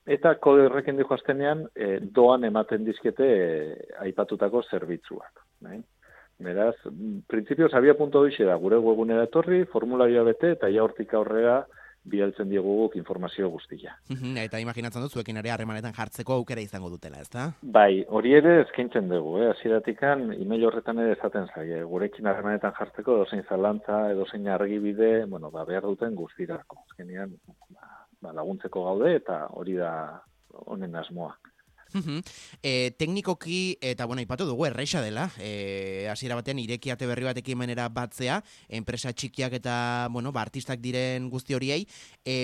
eta 0.05 0.35
kode 0.35 0.67
horrekin 0.67 0.97
dijo 0.97 1.13
azkenean 1.13 1.67
e, 1.75 1.99
doan 1.99 2.43
ematen 2.43 2.85
dizkete 2.85 3.25
e, 3.25 3.75
aipatutako 3.99 4.63
zerbitzuak. 4.69 5.43
Nahi? 5.61 5.83
Beraz, 6.43 6.75
printzipioz 7.27 7.73
abia 7.73 7.93
punto 7.93 8.25
da, 8.25 8.55
gure 8.55 8.77
webunera 8.77 9.23
etorri, 9.23 9.65
formularioa 9.65 10.23
bete, 10.23 10.51
eta 10.51 10.67
ja 10.67 10.83
hortik 10.83 11.13
aurrera, 11.13 11.65
bialtzen 12.03 12.49
dieguguk 12.51 12.97
informazio 12.99 13.49
guztia. 13.49 13.95
Eta 14.43 14.59
imaginatzen 14.59 15.03
dut, 15.05 15.13
zuekin 15.13 15.39
ere 15.39 15.53
harremanetan 15.53 15.95
jartzeko 15.95 16.35
aukera 16.39 16.63
izango 16.63 16.89
dutela, 16.91 17.21
ezta? 17.23 17.45
Bai, 17.61 18.03
hori 18.09 18.33
ere 18.39 18.57
eskaintzen 18.63 19.07
dugu, 19.11 19.37
eh? 19.41 19.49
aziratikan, 19.53 20.25
email 20.35 20.67
horretan 20.67 20.99
ere 21.03 21.15
esaten 21.17 21.47
zaie, 21.55 21.81
gurekin 21.87 22.27
harremanetan 22.27 22.75
jartzeko 22.79 23.17
edozein 23.21 23.45
zalantza, 23.47 24.03
edozein 24.11 24.49
argibide, 24.51 25.13
bueno, 25.31 25.51
ba, 25.51 25.65
behar 25.69 25.87
duten 25.87 26.15
guztirako. 26.19 26.83
Azkenean, 26.89 27.37
ba, 27.77 27.95
ba, 28.21 28.35
laguntzeko 28.41 28.83
gaude 28.89 29.15
eta 29.21 29.45
hori 29.55 29.79
da 29.79 29.93
honen 30.65 30.95
asmoa. 30.95 31.33
E, 32.63 32.91
teknikoki, 32.97 33.77
eta 33.81 34.05
bueno, 34.09 34.21
ipatu 34.23 34.47
dugu, 34.49 34.65
erreixa 34.65 35.01
dela, 35.03 35.29
e, 35.39 36.07
hasiera 36.11 36.35
batean 36.39 36.59
irekiate 36.59 37.07
berri 37.09 37.27
bat 37.27 37.37
ekimenera 37.37 37.87
batzea, 37.93 38.41
enpresa 38.69 39.13
txikiak 39.13 39.53
eta, 39.59 40.09
bueno, 40.11 40.31
ba, 40.31 40.41
artistak 40.41 40.81
diren 40.81 41.29
guzti 41.29 41.53
horiei, 41.53 41.85
e, 42.25 42.37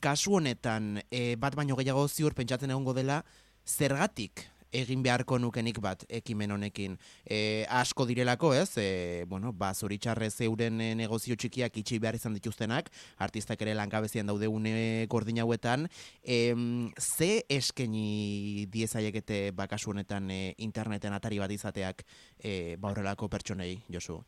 kasu 0.00 0.40
honetan, 0.40 1.02
e, 1.10 1.36
bat 1.36 1.56
baino 1.58 1.76
gehiago 1.76 2.08
ziur 2.08 2.34
pentsatzen 2.34 2.72
egongo 2.72 2.96
dela, 2.96 3.22
zergatik 3.66 4.46
egin 4.72 5.02
beharko 5.02 5.38
nukenik 5.38 5.80
bat 5.80 6.04
ekimen 6.08 6.54
honekin. 6.54 6.96
E, 7.24 7.66
asko 7.70 8.06
direlako, 8.06 8.52
ez? 8.54 8.70
E, 8.78 9.24
bueno, 9.28 9.52
ba, 9.52 9.72
zoritxarrez 9.74 10.34
euren 10.46 10.80
e, 10.80 10.92
negozio 10.98 11.36
txikiak 11.36 11.76
itxi 11.82 11.98
behar 12.02 12.18
izan 12.18 12.36
dituztenak, 12.36 12.90
artistak 13.18 13.62
ere 13.62 13.74
lankabezian 13.78 14.26
daude 14.26 14.48
une 14.48 15.06
gordin 15.10 15.40
hauetan. 15.42 15.88
E, 16.22 16.54
ze 17.00 17.44
eskeni 17.48 18.66
diezaiekete 18.72 19.50
bakasu 19.56 19.94
honetan 19.94 20.30
e, 20.30 20.54
interneten 20.58 21.16
atari 21.16 21.38
bat 21.42 21.52
izateak 21.52 22.06
e, 22.38 22.76
baurrelako 22.80 23.28
pertsonei, 23.32 23.76
Josu? 23.88 24.22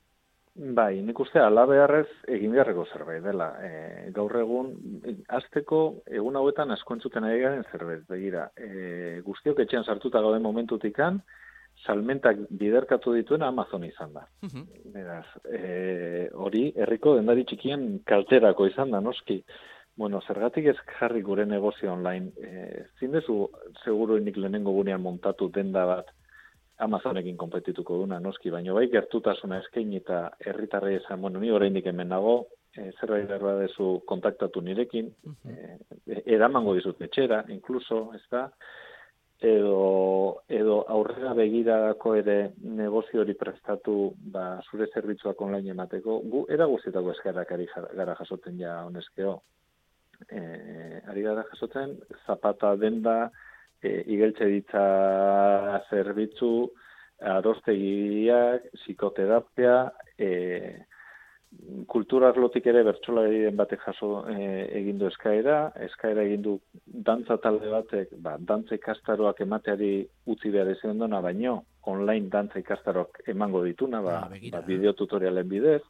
Bai, 0.59 0.99
nik 1.07 1.21
uste 1.23 1.39
ala 1.39 1.63
beharrez 1.71 2.09
egin 2.35 2.51
beharreko 2.51 2.85
zerbait 2.91 3.23
dela. 3.23 3.47
E, 3.63 4.11
gaur 4.15 4.33
egun, 4.41 4.73
azteko 5.39 5.81
egun 6.11 6.39
hauetan 6.41 6.75
asko 6.75 6.97
entzuten 6.97 7.27
ari 7.29 7.45
garen 7.45 7.63
zerbait. 7.71 8.03
Begira, 8.11 8.49
e, 8.59 9.21
guztiok 9.27 9.63
etxean 9.63 9.87
sartuta 9.87 10.23
gauden 10.25 10.43
momentutikan, 10.43 11.21
salmentak 11.87 12.41
biderkatu 12.51 13.15
dituen 13.15 13.47
Amazon 13.47 13.87
izan 13.87 14.17
da. 14.17 14.25
Beraz, 14.97 15.27
e, 15.47 16.27
hori, 16.35 16.65
herriko 16.75 17.15
dendari 17.21 17.47
txikien 17.47 18.01
kalterako 18.09 18.67
izan 18.67 18.91
da, 18.91 19.01
noski. 19.01 19.45
Bueno, 19.99 20.19
zergatik 20.27 20.67
ez 20.73 20.77
jarri 20.99 21.23
gure 21.23 21.47
negozio 21.47 21.93
online. 21.93 22.33
E, 22.35 22.83
zindezu, 22.99 23.45
seguro 23.85 24.19
nik 24.19 24.37
lehenengo 24.37 24.75
gunean 24.75 25.07
montatu 25.07 25.53
denda 25.55 25.87
bat, 25.87 26.11
Amazonekin 26.79 27.37
konpetituko 27.37 27.97
duna, 28.03 28.21
noski, 28.23 28.53
baina 28.55 28.75
bai 28.77 28.87
gertutasuna 28.93 29.59
eskaini 29.65 29.99
eta 29.99 30.29
herritarrei 30.47 30.95
esan, 31.01 31.21
bueno, 31.21 31.41
ni 31.43 31.51
oraindik 31.51 31.89
hemen 31.91 32.13
nago, 32.15 32.35
e, 32.77 32.93
zerbait 33.01 33.27
berba 33.27 33.57
dezu 33.59 33.89
kontaktatu 34.07 34.63
nirekin, 34.63 35.09
e, 35.51 35.79
edamango 36.37 36.77
dizut 36.77 37.03
etxera, 37.03 37.43
inkluso, 37.55 38.05
ez 38.15 38.23
da, 38.31 38.45
edo, 39.41 40.43
edo 40.49 40.79
aurrera 40.91 41.35
begirako 41.39 42.15
ere 42.19 42.39
negozio 42.63 43.23
hori 43.23 43.35
prestatu 43.39 44.13
ba, 44.35 44.61
zure 44.71 44.89
zerbitzuak 44.95 45.41
online 45.43 45.75
emateko, 45.75 46.21
gu, 46.31 46.45
era 46.55 46.67
guztietako 46.67 47.15
eskarak 47.15 47.53
ari 47.55 47.69
gara 47.75 48.17
jasotzen 48.19 48.59
ja 48.59 48.81
honezkeo. 48.87 49.39
E, 50.31 50.41
ari 51.07 51.23
gara 51.23 51.45
jasotzen, 51.53 51.95
zapata 52.27 52.75
denda, 52.77 53.31
e, 53.83 54.03
igeltze 54.15 54.47
ditza 54.51 54.85
zerbitzu, 55.91 56.53
arostegiak, 57.19 58.71
psikoterapia, 58.77 59.79
e, 60.19 60.29
kultura 61.89 62.29
arlotik 62.29 62.67
ere 62.69 62.83
bertsola 62.85 63.25
den 63.33 63.57
batek 63.57 63.81
jaso 63.87 64.11
e, 64.29 64.67
egin 64.81 64.99
du 65.01 65.09
eskaera, 65.09 65.59
eskaera 65.87 66.27
egin 66.29 66.43
du 66.45 66.57
dantza 66.85 67.39
talde 67.43 67.71
batek, 67.73 68.13
ba, 68.25 68.37
dantza 68.39 68.77
ikastaroak 68.77 69.41
emateari 69.47 69.93
utzi 70.29 70.53
behar 70.53 70.75
ezen 70.75 71.01
duna, 71.01 71.23
baino 71.25 71.63
online 71.89 72.29
dantza 72.29 72.61
ikastaroak 72.61 73.23
emango 73.33 73.65
dituna, 73.65 74.03
ba, 74.05 74.19
ah, 74.27 74.43
ba, 74.53 74.63
bideotutorialen 74.67 75.49
bidez. 75.49 75.83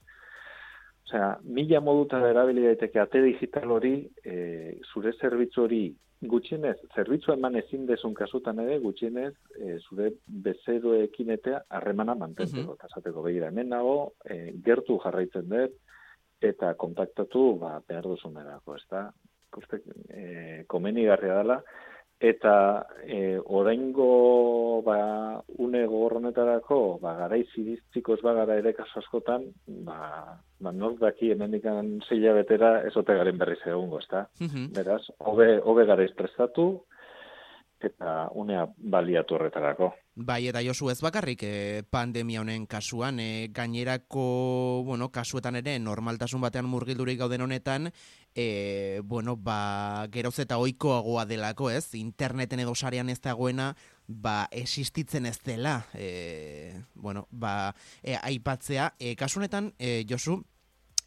Osea, 1.09 1.33
mila 1.43 1.81
moduta 1.81 2.21
erabili 2.29 2.67
daiteke 2.69 3.01
ate 3.01 3.25
digital 3.25 3.73
hori, 3.73 3.95
e, 4.23 4.77
zure 4.93 5.15
zerbitzu 5.19 5.65
hori 5.65 5.83
gutxienez, 6.21 6.77
zerbitzu 6.95 7.33
eman 7.33 7.57
ezin 7.61 7.87
desun 7.87 8.15
kasutan 8.15 8.59
ere, 8.65 8.79
gutxienez, 8.83 9.35
e, 9.55 9.77
zure 9.79 10.11
bezeroekin 10.47 11.31
eta 11.31 11.63
harremana 11.69 12.15
mantentzeko. 12.15 12.73
Uh 12.73 12.79
-huh. 13.05 13.23
begira, 13.25 13.49
hemen 13.49 13.69
nago, 13.69 14.13
e, 14.25 14.53
gertu 14.65 14.99
jarraitzen 15.05 15.49
dut, 15.49 15.77
eta 16.41 16.75
kontaktatu, 16.75 17.59
ba, 17.59 17.81
behar 17.89 18.05
duzun 18.05 18.37
erako, 18.37 18.77
ez 18.77 18.87
da? 18.91 19.13
Kuste, 19.51 19.81
e, 20.11 20.65
komeni 20.67 21.05
garria 21.05 21.37
dela, 21.43 21.63
eta 22.21 22.87
e, 23.07 23.39
oraingo 23.39 24.83
ba, 24.83 25.43
une 25.69 25.85
gogorronetarako, 25.87 26.99
ba, 27.03 27.15
garai 27.23 27.43
ziriztiko 27.55 28.17
ez 28.17 28.23
bagara 28.25 28.59
ere 28.59 28.73
kaso 28.77 29.03
askotan, 29.03 29.47
ba, 29.87 29.99
ba, 30.61 30.73
nork 30.73 30.99
daki 31.03 31.33
emendikan 31.37 31.99
zeila 32.09 32.35
betera 32.41 32.73
ezote 32.89 33.17
garen 33.19 33.39
berriz 33.39 33.61
egungo, 33.67 34.01
ez 34.03 34.09
da? 34.11 34.27
Beraz, 34.77 35.03
hobe, 35.31 35.51
hobe 35.65 35.87
gara 35.91 36.07
izprestatu, 36.09 36.71
eta 37.79 38.29
unea 38.35 38.67
baliatu 38.77 39.37
horretarako. 39.37 39.93
Bai, 40.19 40.41
eta 40.51 40.61
Josu 40.67 40.89
ez 40.91 40.99
bakarrik 40.99 41.45
eh, 41.47 41.83
pandemia 41.91 42.41
honen 42.43 42.67
kasuan, 42.67 43.21
eh, 43.23 43.49
gainerako, 43.55 44.83
bueno, 44.87 45.13
kasuetan 45.15 45.61
ere 45.61 45.77
normaltasun 45.79 46.43
batean 46.43 46.67
murgildurik 46.67 47.21
gauden 47.21 47.45
honetan, 47.47 47.93
eh, 48.35 49.01
bueno, 49.05 49.37
ba, 49.37 50.09
geroz 50.11 50.35
eta 50.43 50.59
oikoagoa 50.59 51.25
delako, 51.25 51.71
ez? 51.71 51.95
Interneten 51.95 52.65
edo 52.65 52.75
sarean 52.75 53.15
ez 53.15 53.21
dagoena, 53.23 53.75
ba, 54.09 54.49
existitzen 54.51 55.27
ez 55.27 55.39
dela, 55.45 55.87
eh, 55.95 56.83
bueno, 56.95 57.29
ba, 57.31 57.77
eh, 58.03 58.17
aipatzea. 58.21 58.95
Eh, 58.99 59.15
kasu 59.17 59.39
honetan, 59.39 59.75
eh, 59.79 60.05
Josu, 60.09 60.43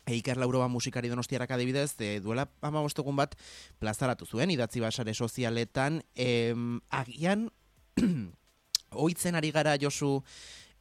Eiker 0.05 0.37
Lauroba 0.37 0.67
musikari 0.67 1.09
donostiarak 1.09 1.51
adibidez, 1.51 1.93
e, 1.99 2.19
duela 2.21 2.47
amabostegun 2.61 3.15
bat 3.15 3.35
plazaratu 3.79 4.25
zuen, 4.25 4.51
idatzi 4.51 4.81
basare 4.81 5.13
sozialetan, 5.13 6.01
em, 6.15 6.79
agian, 6.89 7.49
oitzen 9.05 9.35
ari 9.35 9.51
gara 9.51 9.77
Josu, 9.77 10.23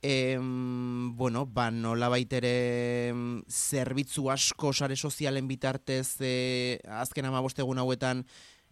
em, 0.02 1.12
bueno, 1.16 1.44
ba, 1.46 1.70
nola 1.70 2.08
baitere 2.08 3.12
zerbitzu 3.48 4.30
asko 4.30 4.72
sare 4.72 4.96
sozialen 4.96 5.48
bitartez, 5.48 6.16
e, 6.20 6.80
azken 6.88 7.28
amabostegun 7.28 7.78
hauetan, 7.78 8.24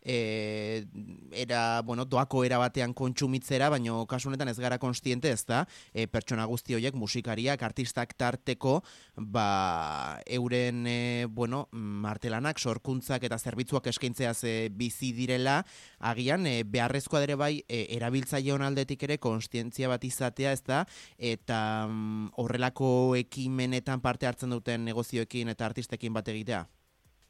e, 0.03 0.87
era, 1.33 1.83
bueno, 1.83 2.05
doako 2.05 2.45
era 2.45 2.59
batean 2.59 2.95
kontsumitzera, 2.95 3.69
baino 3.69 4.05
kasu 4.07 4.29
honetan 4.29 4.49
ez 4.49 4.59
gara 4.59 4.79
konstiente, 4.79 5.31
ez 5.31 5.45
da, 5.47 5.65
e, 5.93 6.07
pertsona 6.07 6.47
guzti 6.47 6.77
horiek, 6.77 6.95
musikariak, 6.95 7.63
artistak 7.63 8.15
tarteko, 8.19 8.83
ba, 9.17 10.21
euren, 10.27 10.87
e, 10.87 11.27
bueno, 11.29 11.67
martelanak, 11.73 12.59
sorkuntzak 12.59 13.25
eta 13.29 13.39
zerbitzuak 13.39 13.87
eskaintzeaz 13.93 14.43
e, 14.45 14.57
bizi 14.71 15.13
direla, 15.13 15.63
agian, 15.99 16.47
e, 16.47 16.63
beharrezkoa 16.65 17.25
dere 17.25 17.39
bai, 17.39 17.65
e, 17.69 17.87
erabiltzaile 17.97 18.59
aldetik 18.65 19.03
ere, 19.05 19.19
konstientzia 19.19 19.89
bat 19.89 20.05
izatea, 20.05 20.53
ez 20.53 20.63
da, 20.65 20.85
eta 21.19 21.87
mm, 21.89 22.33
horrelako 22.41 23.15
ekimenetan 23.19 24.01
parte 24.01 24.27
hartzen 24.27 24.51
duten 24.51 24.85
negozioekin 24.85 25.49
eta 25.55 25.67
artistekin 25.69 26.13
bat 26.17 26.29
egitea? 26.29 26.67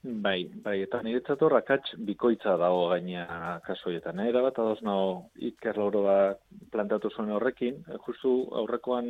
Bai, 0.02 0.45
bai, 0.62 0.76
eta 0.85 1.00
niretzat 1.02 1.40
horrakatz 1.43 1.97
bikoitza 2.07 2.52
dago 2.61 2.85
gaina 2.93 3.59
kasoietan. 3.67 4.21
Era 4.23 4.45
bat 4.45 4.59
adoz 4.62 4.78
nago 4.87 5.25
Iker 5.49 5.81
Lauroa 5.81 6.37
plantatu 6.71 7.11
zuen 7.11 7.33
horrekin, 7.35 7.81
justu 8.07 8.35
aurrekoan 8.61 9.09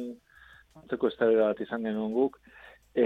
antzeko 0.80 1.10
eztabaida 1.12 1.50
bat 1.50 1.60
izan 1.60 1.84
genuen 1.84 2.14
guk, 2.14 2.38
e, 2.96 3.04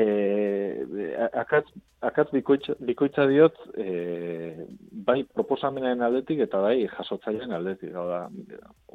akatz, 1.42 1.66
akatz 2.06 2.28
bikoitza, 2.36 2.76
bikoitza 2.86 3.26
diot 3.26 3.58
e, 3.74 4.66
bai 5.10 5.18
proposamenaren 5.34 6.06
aldetik 6.06 6.44
eta 6.46 6.62
bai 6.62 6.86
jasotzailean 6.86 7.58
aldetik. 7.58 7.92
Da, 7.92 8.22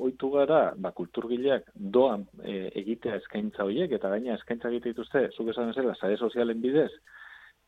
oitu 0.08 0.32
gara, 0.32 0.62
ba, 0.78 0.96
kulturgileak 0.96 1.68
doan 1.76 2.24
e, 2.40 2.70
egitea 2.86 3.20
eskaintza 3.20 3.68
horiek 3.68 4.00
eta 4.00 4.16
gaina 4.16 4.40
eskaintza 4.40 4.72
egite 4.72 4.96
dituzte, 4.96 5.28
zuk 5.36 5.52
esan 5.52 5.76
ezela, 5.76 5.96
sare 6.00 6.16
sozialen 6.18 6.64
bidez, 6.64 6.94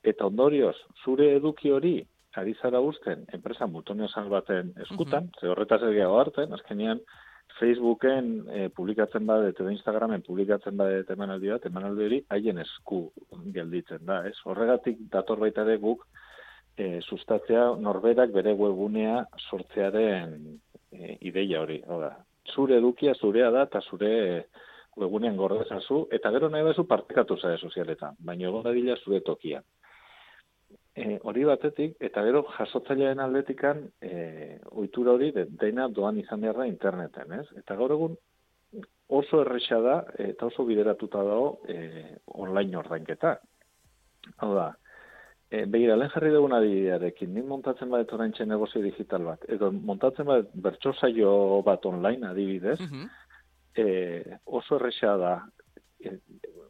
eta 0.04 0.26
ondorioz, 0.26 0.76
zure 1.04 1.34
eduki 1.36 1.72
hori, 1.72 1.98
ari 2.40 2.54
zara 2.62 2.80
guzten, 2.80 3.26
enpresa 3.34 3.68
mutonio 3.68 4.08
baten 4.30 4.74
eskutan, 4.82 5.24
mm 5.24 5.28
-hmm. 5.28 5.40
ze 5.40 5.48
horretaz 5.48 5.82
egiago 5.84 6.20
hartzen, 6.20 6.54
azkenean, 6.54 7.00
Facebooken 7.60 8.46
e, 8.48 8.70
publikatzen 8.70 9.26
badet 9.26 9.60
edo 9.60 9.70
Instagramen 9.70 10.22
publikatzen 10.22 10.78
badet 10.78 11.10
emanaldi 11.10 11.50
bat, 11.50 11.66
emanaldi 11.66 12.06
hori 12.06 12.20
haien 12.30 12.58
esku 12.64 13.12
gelditzen 13.56 14.06
da, 14.06 14.22
ez? 14.28 14.36
Horregatik 14.46 15.02
dator 15.12 15.40
baita 15.40 15.66
ere 15.68 15.78
guk 15.78 16.06
e, 16.78 17.02
sustatzea 17.02 17.76
norberak 17.76 18.32
bere 18.32 18.54
webunea 18.54 19.26
sortzearen 19.50 20.36
e, 20.92 21.18
ideia 21.22 21.62
hori, 21.62 21.82
da. 21.88 22.16
Zure 22.56 22.78
edukia 22.78 23.14
zurea 23.16 23.52
da 23.52 23.66
eta 23.68 23.82
zure 23.82 24.46
webunean 24.98 25.38
gordezazu 25.38 26.06
eta 26.12 26.32
gero 26.32 26.50
nahi 26.50 26.64
bezu 26.64 26.86
partekatu 26.88 27.38
zare 27.38 27.58
sozialetan, 27.58 28.16
baina 28.20 28.48
egon 28.48 28.64
da 28.64 28.96
zure 29.04 29.20
tokia 29.22 29.62
e, 30.96 31.20
hori 31.24 31.46
batetik, 31.48 31.96
eta 32.00 32.24
gero 32.26 32.44
jasotzailearen 32.56 33.22
aldetikan 33.24 33.86
e, 34.02 34.58
ohitura 34.72 35.14
hori 35.16 35.32
de, 35.36 35.46
dena 35.62 35.88
doan 35.88 36.20
izan 36.22 36.42
behar 36.42 36.62
da 36.62 36.68
interneten, 36.70 37.34
ez? 37.40 37.46
Eta 37.62 37.78
gaur 37.80 37.96
egun 37.96 38.18
oso 39.20 39.42
erresa 39.42 39.80
da 39.82 39.96
eta 40.22 40.50
oso 40.50 40.66
bideratuta 40.68 41.24
dago 41.26 41.60
e, 41.68 41.80
online 42.36 42.78
ordainketa. 42.78 43.38
Hau 44.38 44.52
da, 44.54 44.68
e, 45.50 45.64
begira, 45.66 45.96
lehen 45.98 46.14
jarri 46.14 46.34
dugun 46.36 46.54
adibidearekin, 46.58 47.34
nik 47.34 47.48
montatzen 47.50 47.90
bat 47.94 48.14
oraintxe 48.14 48.46
negozio 48.46 48.82
digital 48.86 49.26
bat, 49.32 49.48
edo 49.50 49.72
montatzen 49.72 50.28
bat 50.30 50.52
bertso 50.54 50.94
saio 50.94 51.32
bat 51.66 51.86
online 51.90 52.34
adibidez, 52.34 52.80
mm 52.86 53.10
oso 54.60 54.76
erresa 54.76 55.14
da 55.16 55.30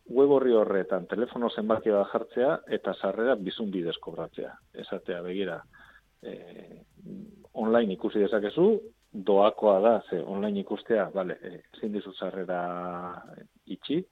web 0.10 0.32
horri 0.34 0.54
horretan 0.58 1.06
telefono 1.10 1.50
zenbaki 1.50 1.92
bat 1.94 2.10
jartzea 2.12 2.54
eta 2.78 2.94
sarrera 2.94 3.36
bizun 3.36 3.72
bidez 3.72 3.98
kobratzea. 4.02 4.54
Esatea 4.84 5.22
begira, 5.26 5.60
e, 6.22 6.34
online 7.54 7.94
ikusi 7.94 8.24
dezakezu, 8.24 8.70
doakoa 9.12 9.80
da, 9.82 9.94
ze 10.10 10.22
online 10.22 10.64
ikustea, 10.64 11.10
bale, 11.14 11.38
e, 11.42 11.62
ezin 11.76 11.94
dizu 11.94 12.14
sarrera 12.14 12.62
itxi, 13.66 14.04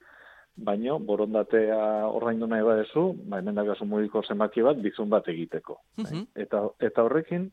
baino 0.58 0.98
borondatea 1.00 2.08
ordaindu 2.08 2.48
nahi 2.50 2.66
badezu, 2.66 3.12
ba 3.30 3.42
hemen 3.42 3.56
dakazu 3.56 3.86
mugiko 3.86 4.24
zenbaki 4.24 4.66
bat 4.66 4.82
bizun 4.82 5.10
bat 5.10 5.28
egiteko. 5.28 5.80
Mhm. 5.98 6.28
eta, 6.36 6.64
eta 6.80 7.04
horrekin, 7.04 7.52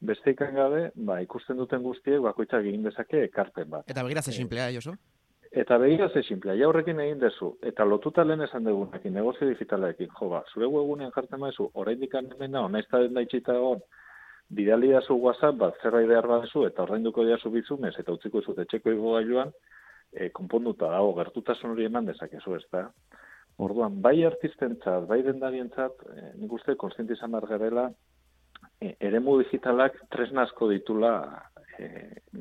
beste 0.00 0.32
ikan 0.32 0.54
gabe, 0.54 0.90
ba, 0.94 1.20
ikusten 1.20 1.56
duten 1.60 1.82
guztiek 1.82 2.20
bakoitzak 2.24 2.64
egin 2.64 2.82
dezake 2.82 3.24
ekarpen 3.28 3.70
bat. 3.70 3.84
Eta 3.86 4.02
begira 4.02 4.22
ze 4.22 4.30
e, 4.30 4.34
simplea, 4.34 4.70
Josu? 4.72 4.96
Eta 5.50 5.78
begira 5.82 6.08
ze 6.08 6.22
simplea, 6.22 6.54
ja 6.54 6.68
horrekin 6.68 7.00
egin 7.02 7.18
dezu, 7.18 7.56
eta 7.66 7.84
lotuta 7.84 8.22
lehen 8.22 8.44
esan 8.44 8.68
dugunekin, 8.68 9.14
negozio 9.14 9.48
digitalekin, 9.48 10.10
jo 10.18 10.28
ba, 10.30 10.44
zure 10.52 10.66
webunean 10.70 11.10
jartzen 11.10 11.40
maizu, 11.42 11.70
oraindik 11.74 12.14
hemen 12.14 12.52
da, 12.52 12.62
onaizta 12.68 13.00
den 13.02 13.16
daitxita 13.18 13.56
egon, 13.58 13.80
bidali 14.48 14.92
zu 15.00 15.16
WhatsApp, 15.16 15.56
bat 15.58 15.80
zerbait 15.82 16.06
behar 16.06 16.26
badezu, 16.26 16.66
eta 16.66 16.84
ordainduko 16.84 17.24
diazu 17.24 17.50
bizunez, 17.50 17.96
eta 17.98 18.12
utziko 18.12 18.42
zu 18.42 18.54
etxeko 18.62 18.92
igo 18.92 19.14
gailuan, 19.14 19.50
e, 20.12 20.28
konponduta 20.30 20.86
dago, 20.90 21.14
gertutasun 21.18 21.70
hori 21.70 21.84
eman 21.84 22.06
dezakezu, 22.06 22.54
ez 22.54 22.64
da. 22.70 22.84
Orduan, 23.58 24.00
bai 24.02 24.22
artistentzat, 24.24 25.08
bai 25.08 25.22
dendarientzat, 25.26 26.04
e, 26.14 26.30
nik 26.38 26.52
uste, 26.52 26.76
konstienti 26.76 27.18
izan 27.18 27.34
e, 28.80 28.94
eremu 29.00 29.38
digitalak 29.42 29.98
tresnazko 30.10 30.68
ditula 30.70 31.42
e, 31.78 31.88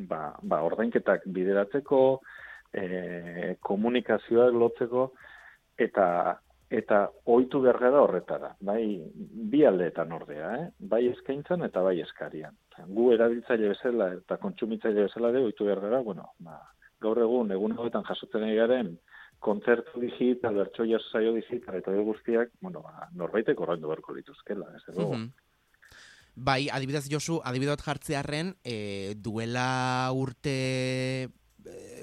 ba, 0.07 0.35
ba, 0.41 0.61
ordainketak 0.61 1.25
bideratzeko, 1.25 2.21
e, 2.73 3.55
komunikazioak 3.65 4.53
lotzeko 4.53 5.09
eta 5.77 6.05
eta 6.69 7.07
ohitu 7.25 7.63
berga 7.63 7.89
da 7.89 8.01
horretara, 8.05 8.49
bai 8.61 9.01
bi 9.51 9.63
aldeetan 9.65 10.11
ordea, 10.13 10.49
eh? 10.59 10.65
bai 10.91 11.07
eskaintzan 11.09 11.65
eta 11.65 11.81
bai 11.81 11.95
eskarian. 12.03 12.53
Gu 12.85 13.07
erabiltzaile 13.15 13.71
bezala 13.73 14.11
eta 14.19 14.37
kontsumitzaile 14.37 15.07
bezala 15.07 15.31
de 15.33 15.41
ohitu 15.47 15.65
berga 15.65 16.03
bueno, 16.05 16.29
ba, 16.45 16.59
gaur 17.01 17.17
egun 17.25 17.51
egun 17.55 17.73
hauetan 17.77 18.05
jasotzen 18.05 18.45
ari 18.45 18.59
garen 18.59 18.93
kontzertu 19.39 20.01
digital, 20.03 20.55
bertsoia 20.59 20.99
saio 21.11 21.33
digital 21.33 21.79
eta 21.79 21.91
guztiak, 22.05 22.51
bueno, 22.61 22.83
ba, 22.85 23.09
norbaitek 23.15 23.59
ordaindu 23.59 23.89
beharko 23.89 24.13
lituzkela, 24.13 24.73
ez 24.75 24.83
edo. 24.93 25.13
Mm 25.13 25.29
Bai, 26.39 26.69
adibidez 26.71 27.09
Josu, 27.11 27.41
adibidot 27.43 27.81
jartzearren, 27.83 28.53
e, 28.63 29.11
duela 29.19 30.07
urte 30.15 31.27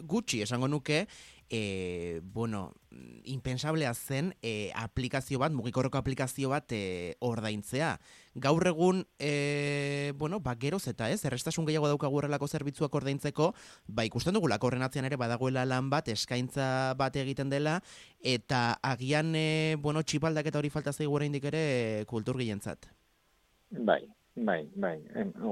gutxi 0.06 0.42
esango 0.42 0.68
nuke, 0.68 1.06
e, 1.48 2.20
bueno, 2.24 2.74
impensablea 3.24 3.94
zen 3.94 4.34
e, 4.42 4.70
aplikazio 4.74 5.38
bat, 5.38 5.52
mugikorroko 5.52 5.98
aplikazio 5.98 6.50
bat 6.50 6.72
e, 6.72 7.16
ordaintzea. 7.20 7.96
Gaur 8.34 8.66
egun, 8.66 9.04
e, 9.18 10.12
bueno, 10.16 10.40
ba, 10.40 10.56
geroz 10.60 10.86
eta 10.90 11.10
ez, 11.10 11.24
errestasun 11.24 11.66
gehiago 11.66 11.88
daukagu 11.88 12.18
horrelako 12.18 12.48
zerbitzuak 12.48 12.94
ordaintzeko, 12.94 13.52
ba, 13.86 14.04
ikusten 14.04 14.34
dugulako 14.34 14.68
horren 14.68 14.82
ere 15.04 15.16
badagoela 15.16 15.64
lan 15.64 15.90
bat, 15.90 16.08
eskaintza 16.08 16.94
bat 16.98 17.16
egiten 17.16 17.50
dela, 17.50 17.80
eta 18.20 18.78
agian, 18.82 19.34
e, 19.34 19.76
bueno, 19.78 20.02
txipaldak 20.02 20.46
eta 20.46 20.58
hori 20.58 20.70
falta 20.70 20.92
zaigu 20.92 21.18
ere 21.20 22.04
kultur 22.06 22.36
gehientzat. 22.36 22.86
Bai, 23.70 24.06
bai, 24.34 24.68
bai. 24.74 25.00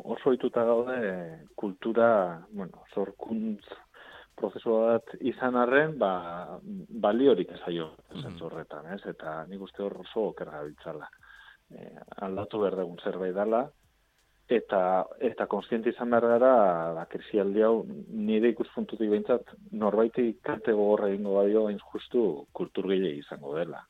oso 0.04 0.32
ituta 0.32 0.64
gaude 0.64 1.46
kultura, 1.56 2.46
bueno, 2.50 2.84
zorkuntz 2.94 3.64
prozesu 4.36 4.78
bat 4.86 5.14
izan 5.20 5.56
arren, 5.60 5.96
ba, 5.98 6.58
baliorik 7.06 7.54
ezaio 7.58 7.92
mm 8.14 8.40
horretan, 8.46 8.90
ez? 8.94 9.00
Eta 9.06 9.44
nik 9.48 9.62
uste 9.62 9.82
hor 9.82 9.96
oso 10.02 10.28
okerra 10.32 10.62
bitzala. 10.66 11.08
E, 11.70 11.86
aldatu 12.26 12.60
behar 12.60 12.76
dugun 12.80 13.00
zerbait 13.02 13.34
dela, 13.34 13.62
eta 14.48 14.80
eta 15.28 15.46
konstiente 15.46 15.90
izan 15.90 16.10
behar 16.10 16.26
gara, 16.34 16.52
ba, 16.98 17.06
krisialdi 17.10 17.62
hau, 17.62 17.86
nire 18.28 18.50
ikuspuntutik 18.52 19.10
behintzat, 19.10 19.54
norbaiti 19.72 20.34
kate 20.42 20.72
gogorra 20.72 21.08
egingo 21.12 21.38
badio, 21.38 21.66
hain 21.68 21.80
justu 21.92 22.46
kulturgile 22.52 23.14
izango 23.22 23.56
dela. 23.56 23.80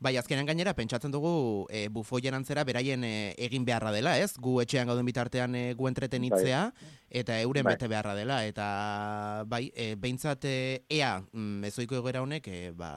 Bai, 0.00 0.16
azkenean 0.16 0.46
gainera, 0.48 0.72
pentsatzen 0.74 1.12
dugu 1.12 1.66
e, 1.68 1.88
bufoien 1.92 2.34
antzera 2.34 2.64
beraien 2.64 3.04
e, 3.04 3.34
egin 3.46 3.64
beharra 3.64 3.92
dela, 3.92 4.16
ez? 4.18 4.32
Gu 4.40 4.60
etxean 4.62 4.88
gauden 4.88 5.04
bitartean 5.04 5.54
e, 5.54 5.64
gu 5.76 5.88
entretenitzea, 5.90 6.62
bai. 6.72 6.94
eta 7.22 7.38
euren 7.42 7.66
bai. 7.66 7.74
bete 7.74 7.88
beharra 7.92 8.14
dela, 8.16 8.40
eta 8.46 9.44
bai, 9.46 9.68
e, 9.74 9.94
behintzat 10.00 10.48
e, 10.48 10.56
ea, 10.88 11.18
mm, 11.32 11.70
ezoiko 11.70 12.00
egera 12.00 12.24
honek, 12.24 12.48
e, 12.48 12.72
ba, 12.76 12.94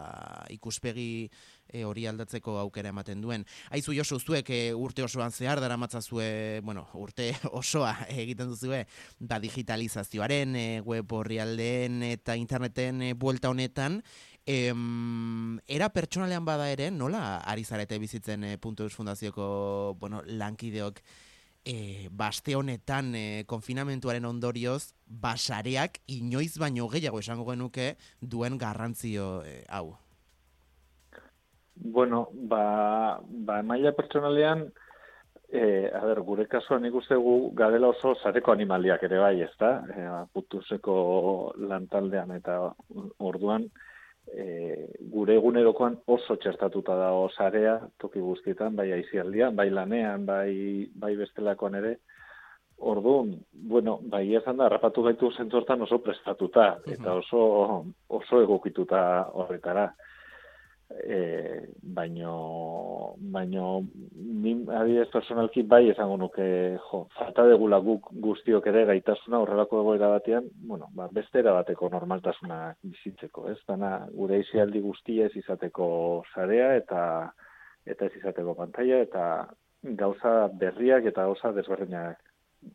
ikuspegi 0.56 1.30
e, 1.70 1.84
hori 1.86 2.06
aldatzeko 2.08 2.58
aukera 2.62 2.92
ematen 2.94 3.22
duen. 3.22 3.46
Aizu 3.76 3.96
Josu, 3.98 4.20
zuek 4.20 4.50
e, 4.54 4.62
urte 4.76 5.04
osoan 5.06 5.32
zehar 5.32 5.62
dara 5.64 5.78
matzazue, 5.78 6.62
bueno, 6.64 6.88
urte 6.96 7.34
osoa 7.60 7.94
egiten 8.14 8.54
duzue, 8.54 8.86
da 9.20 9.42
digitalizazioaren, 9.44 10.56
e, 10.56 10.68
web 10.86 11.12
horri 11.14 11.42
aldeen 11.44 12.02
eta 12.08 12.38
interneten 12.40 13.04
e, 13.10 13.14
buelta 13.14 13.52
honetan, 13.52 14.02
Em, 14.48 15.60
era 15.68 15.90
pertsonalean 15.92 16.46
bada 16.48 16.70
ere, 16.72 16.88
nola 16.90 17.42
ari 17.44 17.66
zarete 17.68 17.98
bizitzen 18.00 18.46
e, 18.48 18.58
Punto 18.58 18.86
Eus 18.86 18.96
Fundazioko 18.96 19.98
bueno, 20.00 20.22
lankideok 20.24 21.02
e, 21.68 22.08
baste 22.16 22.56
honetan 22.56 23.12
e, 23.12 23.44
konfinamentuaren 23.44 24.24
ondorioz 24.24 24.94
basareak 25.04 26.00
inoiz 26.16 26.54
baino 26.64 26.88
gehiago 26.88 27.20
esango 27.20 27.44
genuke 27.50 27.98
duen 28.22 28.56
garrantzio 28.58 29.42
e, 29.44 29.66
hau? 29.68 29.98
Bueno, 31.76 32.30
ba, 32.32 33.20
ba 33.20 33.60
maila 33.68 33.92
pertsonalean, 34.00 34.64
e, 35.52 35.92
a 35.92 36.06
ber, 36.08 36.24
gure 36.24 36.48
kasuan 36.48 36.88
ikustegu 36.88 37.52
gadela 37.52 37.92
oso 37.92 38.16
zareko 38.24 38.56
animaliak 38.56 39.04
ere 39.04 39.20
bai, 39.20 39.36
ez 39.44 39.52
da? 39.60 39.74
E, 39.92 40.08
putuseko 40.32 40.96
lantaldean 41.68 42.32
eta 42.40 42.58
orduan, 43.20 43.68
e, 44.34 44.88
gure 45.12 45.38
egunerokoan 45.40 45.98
oso 46.08 46.36
txertatuta 46.36 46.96
da 47.00 47.12
osarea 47.16 47.80
toki 48.02 48.20
guztietan, 48.24 48.76
bai 48.76 48.92
aizialdian, 48.96 49.56
bai 49.56 49.70
lanean, 49.72 50.26
bai, 50.26 50.88
bai 50.96 51.16
bestelakoan 51.20 51.80
ere. 51.82 51.98
Orduan, 52.78 53.32
bueno, 53.52 53.98
bai 54.06 54.24
ezan 54.38 54.60
da, 54.60 54.68
rapatu 54.70 55.02
gaitu 55.08 55.32
zentzortan 55.34 55.82
oso 55.82 55.98
prestatuta, 56.06 56.68
eta 56.86 57.16
oso, 57.24 57.42
oso 58.20 58.42
egokituta 58.44 59.02
horretara. 59.34 59.90
e, 60.90 61.57
baino, 61.98 63.16
baino, 63.34 63.68
nin 64.44 64.64
adidez 64.80 65.08
personalki 65.14 65.64
bai 65.72 65.84
esango 65.92 66.18
nuke, 66.22 66.46
jo, 66.90 67.02
falta 67.18 67.46
degula 67.50 67.80
guk 67.86 68.12
guztiok 68.26 68.70
ere 68.72 68.86
gaitasuna 68.92 69.42
horrelako 69.44 69.82
egoera 69.82 70.12
batean, 70.14 70.50
bueno, 70.70 70.92
ba, 70.98 71.10
beste 71.14 71.42
bateko 71.48 71.90
normaltasuna 71.94 72.60
bizitzeko, 72.84 73.48
ez? 73.54 73.58
Dana, 73.70 73.92
gure 74.14 74.40
izialdi 74.44 74.84
guztia 74.86 75.28
ez 75.28 75.36
izateko 75.42 75.90
sarea 76.34 76.76
eta 76.78 77.02
eta 77.88 78.06
ez 78.06 78.16
izateko 78.20 78.54
pantalla 78.56 79.02
eta 79.06 79.26
gauza 79.98 80.34
berriak 80.62 81.06
eta 81.08 81.28
gauza 81.30 81.54
desberdinak 81.56 82.18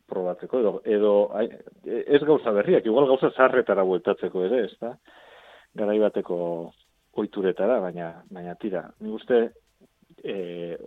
probatzeko 0.09 0.59
edo, 0.59 0.71
edo 0.85 1.13
ez 1.85 2.21
gauza 2.23 2.51
berriak, 2.55 2.87
igual 2.87 3.07
gauza 3.11 3.31
zarretara 3.37 3.83
bueltatzeko 3.87 4.47
ere, 4.47 4.65
ez 4.69 4.79
da? 4.81 4.95
Garai 5.77 5.99
bateko 6.01 6.37
oituretara, 7.13 7.79
baina, 7.79 8.13
baina 8.31 8.55
tira, 8.59 8.87
ni 9.01 9.11
uste 9.13 9.39
e, 10.23 10.77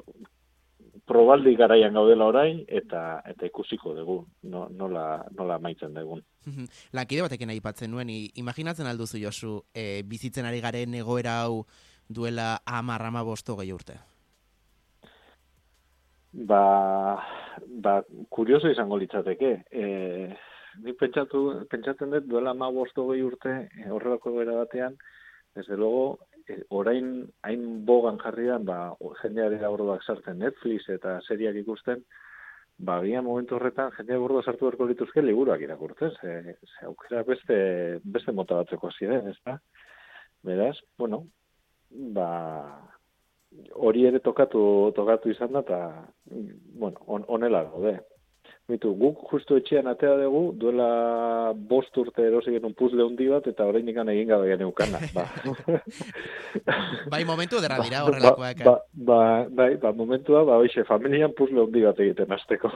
probaldi 1.07 1.55
garaian 1.57 1.95
gaudela 1.95 2.27
orain 2.27 2.63
eta 2.67 3.21
eta 3.31 3.47
ikusiko 3.47 3.95
dugu 3.95 4.17
no, 4.51 4.67
nola, 4.71 5.25
nola 5.39 5.59
maitzen 5.63 5.95
dugun. 5.95 6.23
Lankide 6.97 7.27
batekin 7.27 7.53
aipatzen 7.55 7.91
nuen, 7.91 8.11
imaginatzen 8.11 8.87
alduzu 8.91 9.21
Josu, 9.23 9.61
e, 9.75 10.03
bizitzen 10.03 10.47
ari 10.47 10.61
garen 10.65 10.95
egoera 10.99 11.41
hau 11.45 11.65
duela 12.09 12.57
amar 12.67 13.03
ama 13.07 13.23
bosto 13.27 13.57
gehi 13.59 13.73
urte? 13.75 13.99
Ba, 16.47 17.17
ba, 17.83 18.01
kurioso 18.29 18.71
izango 18.71 18.99
litzateke. 19.01 19.53
E, 19.73 19.85
ni 20.85 20.93
pentsatu, 20.93 21.43
pentsatzen 21.71 22.13
dut 22.13 22.27
duela 22.29 22.53
ama 22.53 22.71
bosto 22.71 23.07
gehi 23.11 23.25
urte 23.25 23.55
horrelako 23.91 24.35
egoera 24.35 24.59
batean, 24.65 24.99
desde 25.57 25.77
luego, 25.77 26.19
e, 26.47 26.63
orain 26.69 27.27
hain 27.43 27.85
bogan 27.87 28.19
jarrian, 28.23 28.65
ba, 28.65 28.95
jendeare 29.23 29.59
aurroak 29.65 30.05
sartzen 30.05 30.39
Netflix 30.39 30.89
eta 30.93 31.19
seriak 31.27 31.57
ikusten, 31.65 32.05
ba, 32.79 32.99
bian 33.01 33.25
momentu 33.25 33.57
horretan, 33.57 33.93
jendea 33.97 34.19
burdo 34.21 34.43
sartu 34.43 34.69
berko 34.69 34.87
lituzke 34.89 35.23
liburuak 35.23 35.63
irakurtzen, 35.65 36.13
ze, 36.21 36.57
ze 36.61 36.87
aukera 36.87 37.23
beste, 37.25 37.57
beste 38.05 38.33
mota 38.33 38.61
batzeko 38.61 38.91
den, 39.01 39.29
ez 39.33 39.39
da? 39.45 39.59
Beraz, 40.45 40.77
bueno, 40.99 41.25
ba, 41.91 42.29
hori 43.73 44.05
ere 44.07 44.21
tokatu, 44.21 44.93
tokatu 44.95 45.31
izan 45.31 45.53
da, 45.53 45.61
eta, 45.61 45.81
bueno, 46.27 47.01
on, 47.07 47.25
onela 47.29 47.65
gaude. 47.65 47.99
Bitu, 48.67 48.91
guk 48.99 49.21
justu 49.31 49.61
etxean 49.61 49.87
atea 49.87 50.17
dugu, 50.19 50.41
duela 50.59 51.53
bost 51.71 51.95
urte 52.03 52.25
erosi 52.27 52.51
genuen 52.51 52.73
puzle 52.75 53.05
hundi 53.05 53.29
bat, 53.31 53.45
eta 53.47 53.63
orain 53.63 53.87
ikan 53.93 54.09
egin 54.11 54.33
gabe 54.33 54.49
genuen 54.51 54.73
kana. 54.75 54.99
Ba. 55.15 55.23
bai, 57.13 57.21
momentu 57.29 57.61
dira 57.63 57.79
dira 57.79 58.01
ba, 58.01 58.09
horrelakoak. 58.09 58.65
Ba, 58.67 58.75
ba, 59.07 59.21
bai, 59.55 59.69
ba, 59.79 59.93
momentua, 59.95 60.43
ba, 60.49 60.57
oixe, 60.59 60.83
familian 60.89 61.31
puzle 61.39 61.63
hundi 61.63 61.85
bat 61.87 62.03
egiten 62.03 62.35
azteko. 62.35 62.73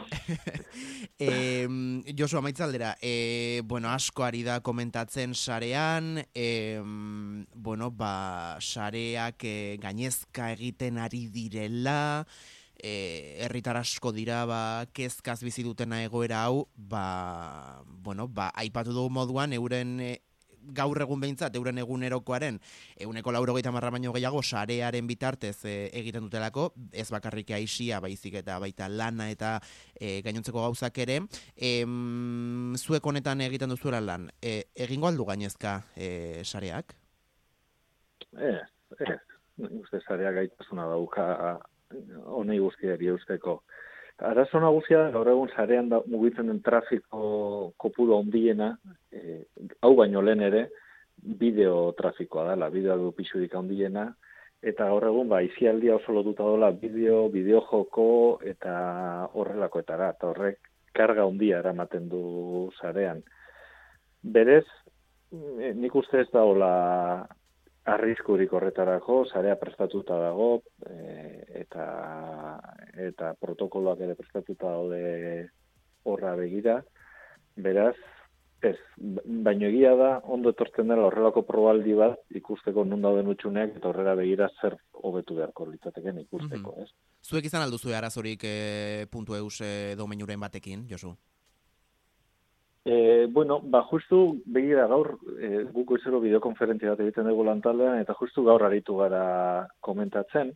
e, 1.27 1.67
Josu, 2.15 2.39
amaitzaldera, 2.39 2.93
e, 3.03 3.59
bueno, 3.67 3.91
asko 3.91 4.29
ari 4.29 4.45
da 4.47 4.61
komentatzen 4.63 5.35
sarean, 5.35 6.21
e, 6.31 6.79
bueno, 7.51 7.91
ba, 7.91 8.15
sareak 8.63 9.43
e, 9.43 9.59
gainezka 9.83 10.53
egiten 10.55 11.03
ari 11.03 11.27
direla, 11.35 12.01
e, 12.83 13.37
herritar 13.45 13.77
asko 13.77 14.13
dira 14.13 14.45
ba 14.47 14.87
kezkaz 14.93 15.41
bizi 15.45 15.63
dutena 15.63 16.03
egoera 16.05 16.45
hau 16.47 16.67
ba 16.77 17.83
bueno 17.87 18.29
ba 18.29 18.51
aipatu 18.55 18.93
dugu 18.93 19.11
moduan 19.11 19.53
euren 19.53 20.01
e, 20.01 20.19
gaur 20.63 21.01
egun 21.01 21.21
behintzat, 21.21 21.55
euren 21.57 21.79
egunerokoaren 21.81 22.59
eguneko 23.01 23.33
laurogeita 23.33 23.73
marra 23.73 23.91
baino 23.95 24.13
gehiago 24.13 24.43
sarearen 24.43 25.07
bitartez 25.09 25.57
e, 25.65 25.75
egiten 26.01 26.27
dutelako, 26.27 26.71
ez 26.93 27.09
bakarrik 27.13 27.53
aisia 27.57 28.01
baizik 28.01 28.37
eta 28.43 28.59
baita 28.63 28.89
lana 28.89 29.31
eta 29.33 29.57
e, 29.95 30.21
gainontzeko 30.27 30.63
gauzak 30.67 30.99
ere. 31.07 31.21
E, 31.57 31.73
zuek 32.77 33.07
honetan 33.07 33.41
egiten 33.47 33.73
duzuela 33.73 34.01
lan, 34.05 34.29
e, 34.43 34.71
egingo 34.75 35.09
aldu 35.09 35.27
gainezka 35.29 35.81
e, 35.97 36.45
sareak? 36.45 36.95
Ez, 38.37 38.63
ez, 39.01 39.19
uste 39.81 40.01
sareak 40.07 40.37
gaitasuna 40.43 40.87
dauka 40.93 41.27
honei 42.27 42.59
guztiari 42.59 43.11
eusteko. 43.13 43.61
Arazo 44.31 44.61
nagusia 44.61 45.07
gaur 45.15 45.29
egun 45.33 45.49
zarean 45.57 45.89
da 45.89 46.03
mugitzen 46.07 46.51
den 46.51 46.61
trafiko 46.63 47.73
kopuru 47.81 48.19
ondiena, 48.19 48.75
e, 49.13 49.45
hau 49.81 49.95
baino 49.97 50.21
lehen 50.23 50.45
ere, 50.45 50.67
bideo 51.41 51.93
trafikoa 51.97 52.51
dela, 52.51 52.69
bideo 52.73 52.99
du 53.01 53.13
pixudik 53.17 53.55
ondiena, 53.57 54.11
eta 54.61 54.91
gaur 54.93 55.07
egun 55.09 55.29
ba, 55.29 55.41
izialdia 55.43 55.97
oso 55.97 56.13
lotuta 56.13 56.45
dola 56.45 56.71
bideo, 56.77 57.29
bideo 57.33 57.63
joko 57.71 58.07
eta 58.45 58.75
horrelakoetara, 59.33 60.13
eta 60.17 60.29
horrek 60.35 60.71
karga 60.93 61.25
ondia 61.25 61.63
eramaten 61.65 62.09
du 62.13 62.69
zarean. 62.81 63.23
Berez, 64.21 64.67
e, 65.33 65.73
nik 65.73 65.97
uste 65.97 66.21
ez 66.21 66.29
da 66.35 66.45
hola 66.45 66.75
arriskurik 67.89 68.53
horretarako, 68.53 69.25
sarea 69.33 69.57
prestatuta 69.61 70.19
dago, 70.21 70.63
e, 70.87 71.43
eta, 71.63 71.87
eta 73.09 73.35
protokoloak 73.41 74.03
ere 74.05 74.17
prestatuta 74.19 74.73
daude 74.77 75.49
horra 76.05 76.35
begira. 76.37 76.81
Beraz, 77.61 77.97
ez, 78.63 78.77
baino 78.97 79.69
egia 79.69 79.95
da, 79.97 80.11
ondo 80.29 80.53
etortzen 80.53 80.93
dela 80.93 81.09
horrelako 81.09 81.43
probaldi 81.49 81.97
bat, 81.97 82.21
ikusteko 82.37 82.85
nun 82.85 83.03
dauden 83.05 83.33
utxuneak, 83.33 83.77
eta 83.81 83.91
horrela 83.91 84.15
begira 84.19 84.51
zer 84.61 84.77
hobetu 85.01 85.39
beharko 85.41 85.67
litzateken 85.71 86.23
ikusteko, 86.27 86.77
mm 86.77 86.85
ez? 86.85 86.93
Zuek 87.21 87.45
izan 87.49 87.65
alduzu 87.65 87.93
arazorik 87.97 88.45
e, 88.49 89.07
puntu 89.13 89.37
eus 89.37 89.61
e, 89.65 89.95
domenuren 89.97 90.41
batekin, 90.41 90.87
Josu? 90.89 91.15
E, 92.85 93.27
bueno, 93.27 93.61
ba, 93.61 93.83
justu 93.91 94.41
begira 94.47 94.87
gaur, 94.89 95.19
e, 95.37 95.65
guko 95.73 95.99
izero 96.01 96.21
bideokonferentzia 96.23 96.95
bat 96.95 97.03
egiten 97.05 97.29
dugu 97.29 97.45
lantaldean, 97.45 98.01
eta 98.01 98.17
justu 98.17 98.45
gaur 98.47 98.65
aritu 98.65 98.97
gara 99.03 99.25
komentatzen. 99.85 100.55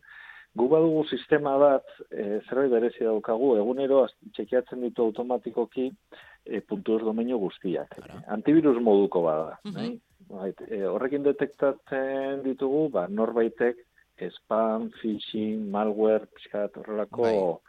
Gu 0.55 0.67
badugu 0.71 1.03
sistema 1.11 1.57
bat, 1.61 1.85
e, 2.09 2.39
zerbait 2.47 2.71
berezi 2.71 3.05
daukagu, 3.05 3.51
egunero 3.59 4.05
txekiatzen 4.33 4.81
ditu 4.87 5.05
automatikoki 5.05 5.89
e, 5.89 6.61
puntu 6.61 6.97
domenio 7.03 7.37
guztiak. 7.37 7.93
Antivirus 8.37 8.81
moduko 8.81 9.21
bada. 9.27 9.59
Mm 9.67 9.75
-hmm. 9.75 10.53
e, 10.69 10.81
horrekin 10.87 11.23
detektatzen 11.23 12.41
ditugu, 12.47 12.89
ba, 12.89 13.07
norbaitek 13.07 13.85
spam, 14.31 14.89
phishing, 15.01 15.69
malware, 15.69 16.25
pixkat, 16.25 16.77
horrelako... 16.81 17.61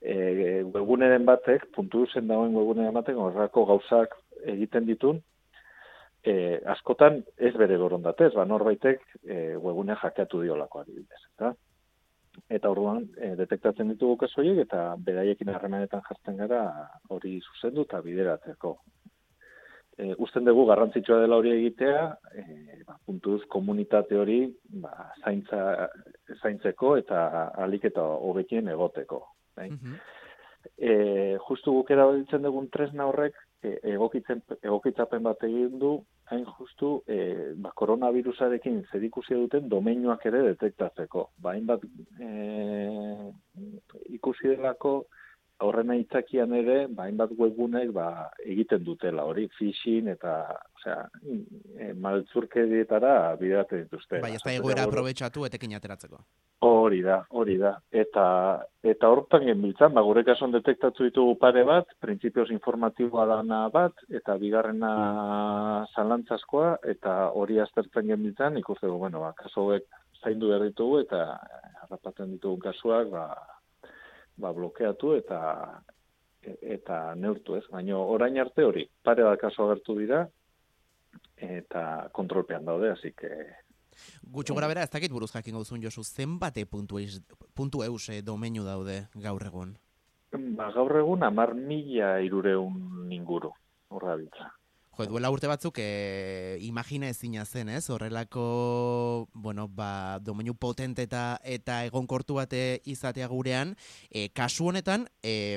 E, 0.00 0.62
webguneren 0.62 1.24
batek, 1.26 1.66
puntu 1.74 2.04
zen 2.06 2.28
dagoen 2.30 2.54
webguneren 2.54 2.94
batek, 2.94 3.16
horrako 3.18 3.64
gauzak 3.72 4.14
egiten 4.46 4.86
ditun, 4.86 5.18
e, 6.22 6.34
askotan 6.74 7.22
ez 7.36 7.54
bere 7.58 7.78
gorondatez, 7.80 8.32
ba, 8.36 8.44
norbaitek 8.46 9.02
e, 9.24 9.56
webgune 9.56 9.96
jakeatu 10.02 10.42
diolako 10.44 10.82
adibidez. 10.82 11.22
Eta, 11.34 11.52
eta 12.58 12.70
orduan 12.70 13.08
e, 13.16 13.34
detektatzen 13.40 13.90
ditugu 13.94 14.20
kasoiek 14.24 14.62
eta 14.66 14.92
beraiekin 15.04 15.50
harremanetan 15.54 16.04
jartzen 16.06 16.38
gara 16.38 16.62
hori 17.14 17.38
zuzendu 17.40 17.86
eta 17.88 18.02
bideratzeko. 18.04 18.76
E, 19.98 20.12
usten 20.22 20.46
dugu 20.46 20.66
garrantzitsua 20.68 21.18
dela 21.24 21.40
hori 21.40 21.56
egitea, 21.56 22.04
e, 22.34 22.44
ba, 22.86 22.98
puntuz 23.06 23.40
komunitate 23.50 24.18
hori 24.18 24.44
ba, 24.84 25.10
zaintza, 25.24 25.88
zaintzeko 26.38 26.96
eta 27.02 27.24
alik 27.66 27.90
eta 27.90 28.06
hobekien 28.28 28.70
egoteko 28.76 29.24
bai. 29.58 29.70
E, 30.76 30.92
justu 31.48 31.72
guk 31.78 31.90
erabiltzen 31.94 32.42
dugun 32.44 32.66
tresna 32.74 33.06
horrek 33.08 33.36
e, 33.62 33.74
egokitzen 33.94 34.42
egokitzapen 34.62 35.22
bat 35.26 35.44
egin 35.46 35.78
du 35.82 35.92
hain 36.30 36.44
justu 36.58 36.90
e, 37.08 37.18
ba, 37.62 37.72
koronavirusarekin 37.78 38.82
zerikusia 38.92 39.38
duten 39.40 39.68
domeinoak 39.72 40.26
ere 40.30 40.42
detektatzeko. 40.50 41.28
Ba, 41.42 41.54
hainbat 41.54 41.86
e, 42.20 42.32
ikusi 44.18 44.52
delako 44.52 44.98
horren 45.64 45.90
aitzakian 45.94 46.52
ere, 46.54 46.76
ba, 46.86 47.08
hainbat 47.08 47.32
webgunek 47.38 47.90
ba, 47.94 48.08
egiten 48.44 48.84
dutela, 48.86 49.24
hori 49.26 49.48
phishing 49.56 50.10
eta 50.12 50.34
osea, 50.78 51.00
e, 51.78 51.92
maltzurkedietara 52.04 53.14
bideratzen 53.40 53.86
dituzte. 53.86 54.20
Bai, 54.22 54.36
ez 54.36 54.44
da 54.44 54.54
egoera 54.54 54.86
aprobetsatu 54.86 55.48
etekin 55.48 55.74
ateratzeko. 55.80 56.22
Hori 56.88 57.02
da, 57.04 57.18
hori 57.36 57.58
da. 57.60 57.74
Eta 57.92 58.24
eta 58.88 59.08
hortan 59.12 59.42
genbiltzan, 59.44 59.92
ba, 59.92 60.00
gure 60.06 60.22
kasuan 60.24 60.54
detektatu 60.54 61.04
ditugu 61.04 61.34
pare 61.42 61.60
bat, 61.68 61.90
printzipioz 62.00 62.46
informatiboa 62.54 63.26
dana 63.28 63.58
bat, 63.74 64.00
eta 64.08 64.38
bigarrena 64.40 64.92
zalantzazkoa, 65.92 66.70
eta 66.94 67.18
hori 67.36 67.60
aztertzen 67.60 68.08
genbiltzan, 68.08 68.56
ikuste 68.62 68.88
bueno, 68.88 69.20
ba, 69.20 69.34
kaso 69.36 69.66
zaindu 70.22 70.48
behar 70.48 70.64
ditugu, 70.70 71.02
eta 71.04 71.20
harrapatzen 71.82 72.32
ditugu 72.38 72.62
kasuak, 72.64 73.12
ba, 73.12 73.26
ba, 74.40 74.56
blokeatu 74.56 75.12
eta 75.20 75.42
eta 76.48 76.98
neurtu 77.20 77.58
ez, 77.58 77.66
baina 77.68 78.00
orain 78.00 78.40
arte 78.40 78.64
hori, 78.64 78.88
pare 79.04 79.28
bat 79.28 79.44
kaso 79.44 79.66
agertu 79.66 80.00
dira, 80.00 80.24
eta 81.36 81.82
kontrolpean 82.16 82.64
daude, 82.64 82.94
hasi 82.96 83.12
que 83.12 83.34
Gutxo 84.22 84.54
gora 84.54 84.68
bera, 84.70 84.82
ez 84.82 84.90
dakit 84.90 85.12
buruz 85.12 85.30
jakin 85.32 85.58
gauzun, 85.58 85.82
Josu, 85.82 86.04
zenbate 86.04 86.66
puntu, 86.66 87.00
puntu 87.54 87.82
eus 87.84 88.08
eh, 88.08 88.22
domenu 88.22 88.64
daude 88.64 89.06
gaur 89.14 89.44
egun? 89.46 89.76
Ba, 90.32 90.70
gaur 90.74 91.00
egun 91.00 91.24
amar 91.24 91.54
mila 91.54 92.18
irureun 92.20 93.12
inguru, 93.12 93.52
horra 93.88 94.16
bitza. 94.20 94.52
Jo, 94.98 95.06
duela 95.06 95.30
urte 95.30 95.46
batzuk, 95.46 95.76
e, 95.78 96.58
imagina 96.66 97.06
ezina 97.06 97.44
zen, 97.46 97.68
ez? 97.70 97.84
Horrelako, 97.94 99.28
bueno, 99.32 99.68
ba, 99.70 100.18
domeinu 100.18 100.56
potente 100.58 101.04
eta, 101.06 101.38
eta 101.46 101.84
egonkortu 101.86 102.40
bate 102.40 102.80
izatea 102.82 103.28
gurean, 103.30 103.76
e, 104.10 104.26
kasu 104.34 104.66
honetan, 104.72 105.06
e, 105.22 105.54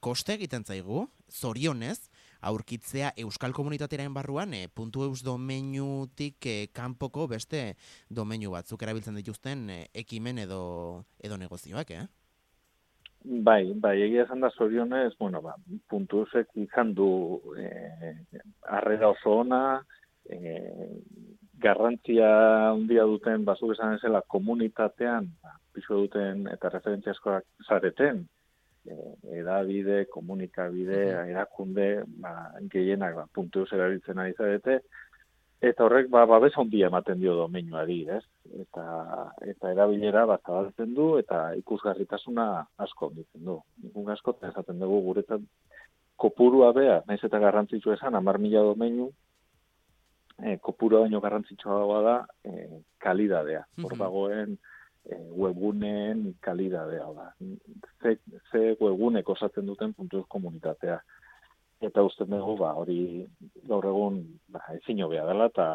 koste 0.00 0.38
egiten 0.38 0.64
zaigu, 0.64 1.04
zorionez, 1.28 2.08
aurkitzea 2.40 3.12
euskal 3.24 3.52
komunitatearen 3.52 4.14
barruan, 4.14 4.54
e, 4.54 4.68
puntu 4.68 5.04
eus 5.06 5.24
domeinutik 5.26 6.46
e, 6.46 6.56
kanpoko 6.72 7.26
beste 7.28 7.74
domeinu 8.10 8.52
batzuk 8.54 8.82
erabiltzen 8.82 9.18
dituzten 9.18 9.68
e, 9.70 9.80
ekimen 9.94 10.38
edo, 10.38 11.04
edo 11.22 11.36
negozioak, 11.40 11.90
eh? 11.90 12.06
Bai, 13.24 13.74
bai, 13.74 13.96
egia 14.04 14.22
esan 14.24 14.40
da 14.40 14.48
zorionez, 14.54 15.12
bueno, 15.18 15.40
ba, 15.42 15.56
puntu 15.90 16.24
izan 16.62 16.94
du 16.94 17.08
eh, 17.58 18.14
arrera 18.62 19.08
oso 19.10 19.40
ona, 19.42 19.82
eh, 20.30 20.88
garrantzia 21.58 22.28
handia 22.70 23.04
duten, 23.10 23.44
bazu 23.44 23.72
esan 23.72 23.96
ezela, 23.96 24.22
komunitatean, 24.22 25.26
ba, 25.42 25.58
pisu 25.74 26.04
duten 26.04 26.46
eta 26.52 26.70
referentziaskoak 26.70 27.44
zareten, 27.66 28.22
eh, 28.22 28.37
edabide, 29.40 30.04
komunikabide, 30.12 31.02
erakunde, 31.32 31.88
ba, 32.22 32.32
gehienak, 32.72 33.14
ba, 33.14 33.26
puntu 33.34 33.66
erabiltzen 33.72 34.18
ari 34.18 34.36
zarete, 34.38 34.80
Eta 35.58 35.82
horrek 35.88 36.06
ba 36.10 36.20
babes 36.30 36.52
handia 36.54 36.86
ematen 36.86 37.18
dio 37.18 37.32
domeinuari, 37.34 38.04
ez? 38.14 38.22
Eta 38.62 38.84
eta 39.42 39.72
erabilera 39.74 40.22
bat 40.30 40.44
zabaltzen 40.46 40.92
du 40.94 41.08
eta 41.18 41.40
ikusgarritasuna 41.58 42.44
asko 42.84 43.08
onditzen 43.08 43.42
du. 43.48 43.56
Nikun 43.82 44.12
asko 44.14 44.36
esaten 44.50 44.78
dugu 44.78 45.00
guretzat 45.08 45.42
kopurua 46.16 46.70
bea, 46.76 47.00
naiz 47.08 47.18
eta 47.26 47.40
garrantzitsua 47.42 47.96
esan 47.98 48.14
10.000 48.14 48.62
domeinu 48.70 49.10
eh 50.46 50.58
kopurua 50.62 51.00
baino 51.00 51.20
garrantzitsua 51.20 52.02
da 52.06 52.16
eh 52.44 52.78
kalidadea. 52.98 53.64
Hor 53.82 53.94
mm 53.96 53.98
dagoen 53.98 54.52
eh 54.54 54.77
webguneen 55.16 56.34
kalidadea 56.40 57.08
da. 57.16 57.32
Ze 58.02 58.18
ze 58.50 58.76
webgunek 58.80 59.28
osatzen 59.28 59.66
duten 59.66 59.94
puntuz 59.94 60.24
komunitatea 60.28 61.00
eta 61.80 62.02
uste 62.02 62.24
dugu 62.26 62.56
ba 62.58 62.72
hori 62.74 63.26
gaur 63.68 63.86
egun 63.86 64.24
ba 64.48 64.60
ezin 64.74 65.02
hobea 65.02 65.26
dela 65.26 65.46
eta 65.46 65.68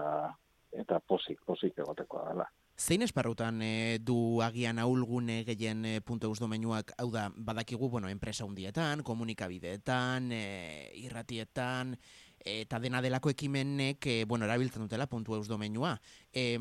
eta 0.71 0.99
posik 0.99 1.39
posik 1.45 1.77
egotekoa 1.77 2.29
dela. 2.29 2.49
Zein 2.73 3.03
esparrutan 3.05 3.61
e, 3.61 3.99
du 4.01 4.41
agian 4.41 4.79
aulgune 4.81 5.43
gehien 5.45 5.85
e, 5.85 5.99
puntu 6.01 6.31
eus 6.31 6.39
domenuak, 6.41 6.95
hau 6.97 7.11
da, 7.13 7.27
badakigu, 7.29 7.87
bueno, 7.89 8.09
enpresa 8.09 8.47
hundietan, 8.47 9.03
komunikabideetan, 9.05 10.31
e, 10.33 10.89
irratietan, 10.97 11.93
eta 12.45 12.79
dena 12.79 13.01
delako 13.01 13.31
ekimenek, 13.33 14.07
e, 14.07 14.25
bueno, 14.25 14.45
erabiltzen 14.45 14.85
dutela 14.85 15.07
puntu 15.07 15.35
eus 15.35 15.47
domenua. 15.47 15.95
E, 16.31 16.57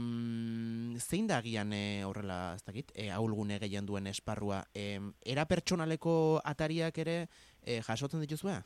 zein 0.99 1.27
da 1.27 1.39
agian 1.39 1.73
e, 1.73 2.05
horrela, 2.05 2.55
ez 2.57 2.65
dakit, 2.65 2.93
e, 2.95 3.11
aulgune 3.11 3.59
gehien 3.63 3.87
duen 3.87 4.07
esparrua? 4.07 4.63
E, 4.75 5.01
era 5.25 5.47
pertsonaleko 5.47 6.41
atariak 6.45 6.99
ere 6.99 7.19
e, 7.63 7.81
jasotzen 7.83 8.23
dituzua? 8.23 8.63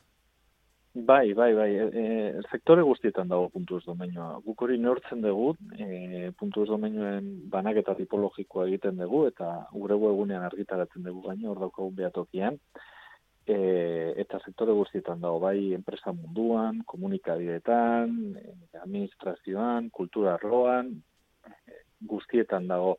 Bai, 0.97 1.33
bai, 1.33 1.53
bai. 1.53 1.69
E, 1.75 1.85
e, 1.93 2.41
sektore 2.49 2.81
guztietan 2.81 3.27
dago 3.29 3.49
puntu 3.53 3.77
ez 3.77 3.85
domenioa. 3.85 4.39
Guk 4.45 4.63
hori 4.65 4.79
neortzen 4.81 5.21
dugu, 5.21 5.51
e, 5.77 6.31
puntu 6.39 6.63
ez 6.63 6.69
domenioen 6.71 7.27
banaketa 7.51 7.93
tipologikoa 7.99 8.65
egiten 8.65 8.97
dugu, 9.03 9.27
eta 9.29 9.67
gure 9.73 9.93
egunean 9.93 10.47
argitaratzen 10.47 11.05
dugu 11.05 11.27
baino, 11.27 11.51
hor 11.51 11.61
daukagun 11.67 11.93
behatokian. 11.99 12.57
E, 13.47 13.57
eta 14.19 14.41
sektore 14.43 14.73
guztietan 14.75 15.21
dago, 15.23 15.39
bai, 15.39 15.71
enpresa 15.71 16.11
munduan, 16.11 16.81
komunikabideetan, 16.85 18.17
e, 18.35 18.55
administrazioan, 18.81 19.87
kultura 19.89 20.33
arloan, 20.35 20.91
e, 21.47 21.77
guztietan 22.11 22.67
dago. 22.67 22.97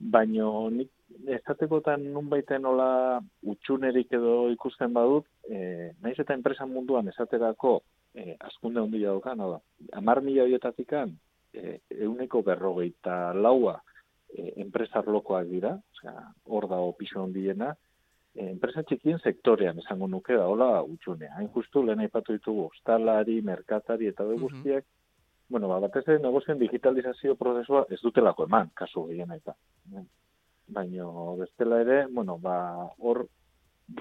Baino 0.00 0.68
nik 0.72 0.92
esatekotan 1.38 2.04
nun 2.12 2.28
baiten 2.28 2.62
nola 2.64 3.20
utxunerik 3.52 4.12
edo 4.16 4.50
ikusten 4.52 4.92
badut, 4.92 5.26
e, 5.48 5.90
naiz 6.04 6.18
eta 6.20 6.36
enpresa 6.36 6.68
munduan 6.68 7.08
esaterako 7.08 7.80
e, 8.14 8.36
askunde 8.38 8.80
ondia 8.80 9.10
dauka, 9.10 9.34
no 9.34 9.50
da, 9.54 9.60
amar 9.98 10.20
mila 10.24 10.44
horietatikan, 10.44 11.12
e, 11.52 11.80
euneko 12.04 12.42
berrogeita 12.46 13.32
laua 13.34 13.78
e, 14.28 14.60
enpresar 14.62 15.08
lokoak 15.08 15.48
dira, 15.50 15.76
osea, 15.96 16.16
hor 16.46 16.68
dago 16.70 16.92
piso 16.98 17.22
ondiena, 17.22 17.72
e, 17.72 17.89
enpresa 18.48 18.82
txikien 18.86 19.18
sektorean 19.18 19.78
esango 19.82 20.08
nuke 20.08 20.36
da, 20.36 20.46
hola 20.48 20.70
utxunea. 20.82 21.34
Hain 21.36 21.50
justu, 21.54 21.82
lehen 21.84 22.00
aipatu 22.06 22.36
ditugu, 22.36 22.70
ostalari, 22.72 23.40
merkatari 23.42 24.08
eta 24.10 24.24
de 24.28 24.38
guztiak, 24.40 24.86
bueno, 25.50 25.68
ba, 25.68 25.80
batez 25.82 26.06
negozioen 26.22 26.58
digitalizazio 26.58 27.34
prozesua 27.36 27.84
ez 27.90 28.00
dutelako 28.02 28.46
eman, 28.46 28.70
kasu 28.74 29.08
gehien 29.10 29.32
eta 29.34 29.56
baino 30.70 31.36
bestela 31.36 31.80
ere, 31.80 32.06
bueno, 32.06 32.38
ba, 32.38 32.56
hor 32.98 33.26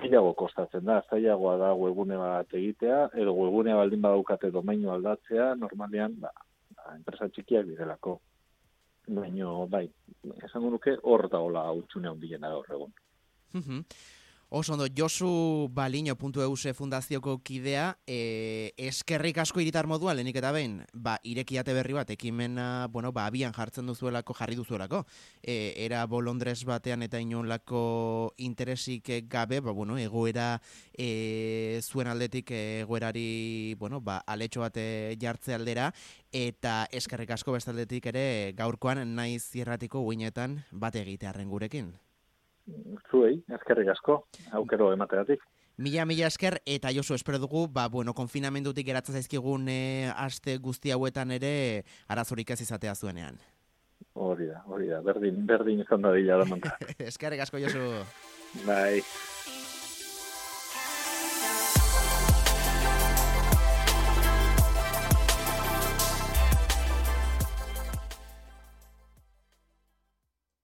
gehiago 0.01 0.35
kostatzen 0.37 0.85
da, 0.85 0.99
zailagoa 1.09 1.55
da 1.57 1.71
webune 1.73 2.17
bat 2.17 2.53
egitea, 2.53 3.09
edo 3.17 3.33
webunea 3.33 3.77
baldin 3.79 4.03
badaukate 4.05 4.51
domeinu 4.53 4.93
aldatzea, 4.93 5.55
normalean, 5.57 6.19
ba, 6.21 6.31
ba 6.75 6.95
enpresa 6.95 7.29
txikiak 7.33 7.65
direlako. 7.71 8.19
Baino, 9.09 9.65
bai, 9.65 9.87
esango 10.45 10.69
nuke 10.75 10.93
hor 11.01 11.25
dagoela 11.33 11.65
utxune 11.73 12.11
handiena 12.11 12.53
gaur 12.53 12.69
egun. 12.77 12.93
Oso 14.51 14.73
ondo, 14.73 14.87
Josu 14.89 15.69
Baliño.euse 15.69 16.73
fundazioko 16.73 17.37
kidea, 17.45 17.99
e, 18.07 18.73
eskerrik 18.81 19.37
asko 19.37 19.61
iritar 19.61 19.85
modua, 19.85 20.15
lehenik 20.17 20.39
eta 20.41 20.49
behin, 20.49 20.79
ba, 20.89 21.19
irekiate 21.21 21.75
berri 21.77 21.93
bat, 21.93 22.09
ekimena, 22.09 22.87
bueno, 22.89 23.11
ba, 23.13 23.27
abian 23.29 23.53
jartzen 23.53 23.85
duzuelako, 23.85 24.33
jarri 24.33 24.57
duzuelako, 24.57 25.03
e, 25.43 25.75
era 25.85 26.01
bolondrez 26.09 26.63
batean 26.65 27.05
eta 27.05 27.21
inolako 27.21 28.33
interesik 28.41 29.13
gabe, 29.29 29.61
ba, 29.61 29.69
bueno, 29.69 30.01
egoera 30.01 30.57
e, 30.97 31.79
zuen 31.85 32.09
aldetik 32.09 32.49
egoerari, 32.49 33.75
bueno, 33.77 34.01
ba, 34.01 34.17
aletxo 34.25 34.65
bate 34.65 35.15
jartze 35.21 35.53
aldera, 35.53 35.93
eta 36.33 36.87
eskerrik 36.89 37.37
asko 37.37 37.53
bestaldetik 37.53 38.09
ere 38.09 38.27
gaurkoan 38.57 39.05
naiz 39.13 39.43
zierratiko 39.45 40.01
guinetan 40.09 40.63
bat 40.71 40.97
egitearen 40.97 41.53
gurekin 41.53 41.93
zuei, 43.11 43.39
eskerrik 43.59 43.93
asko, 43.95 44.23
aukero 44.59 44.91
emateatik. 44.93 45.43
Mila, 45.79 46.03
mila 46.05 46.27
esker, 46.27 46.57
eta 46.67 46.91
Josu, 46.91 47.15
espero 47.15 47.39
dugu, 47.39 47.67
ba, 47.71 47.87
bueno, 47.87 48.13
konfinamendutik 48.13 48.85
geratzen 48.89 49.15
zaizkigun 49.15 49.69
e, 49.71 50.11
aste 50.11 50.57
guzti 50.59 50.91
hauetan 50.91 51.31
ere, 51.31 51.85
arazorik 52.11 52.51
ez 52.51 52.59
izatea 52.65 52.95
zuenean. 52.95 53.39
Hori 54.19 54.49
da, 54.49 54.59
hori 54.67 54.89
da, 54.91 54.99
berdin, 55.05 55.45
berdin 55.47 55.79
izan 55.85 56.03
da 56.03 56.11
dila 56.15 56.41
da 56.43 56.75
Eskerrik 56.99 57.47
asko, 57.47 57.63
Josu. 57.63 57.85
Bai. 58.65 58.99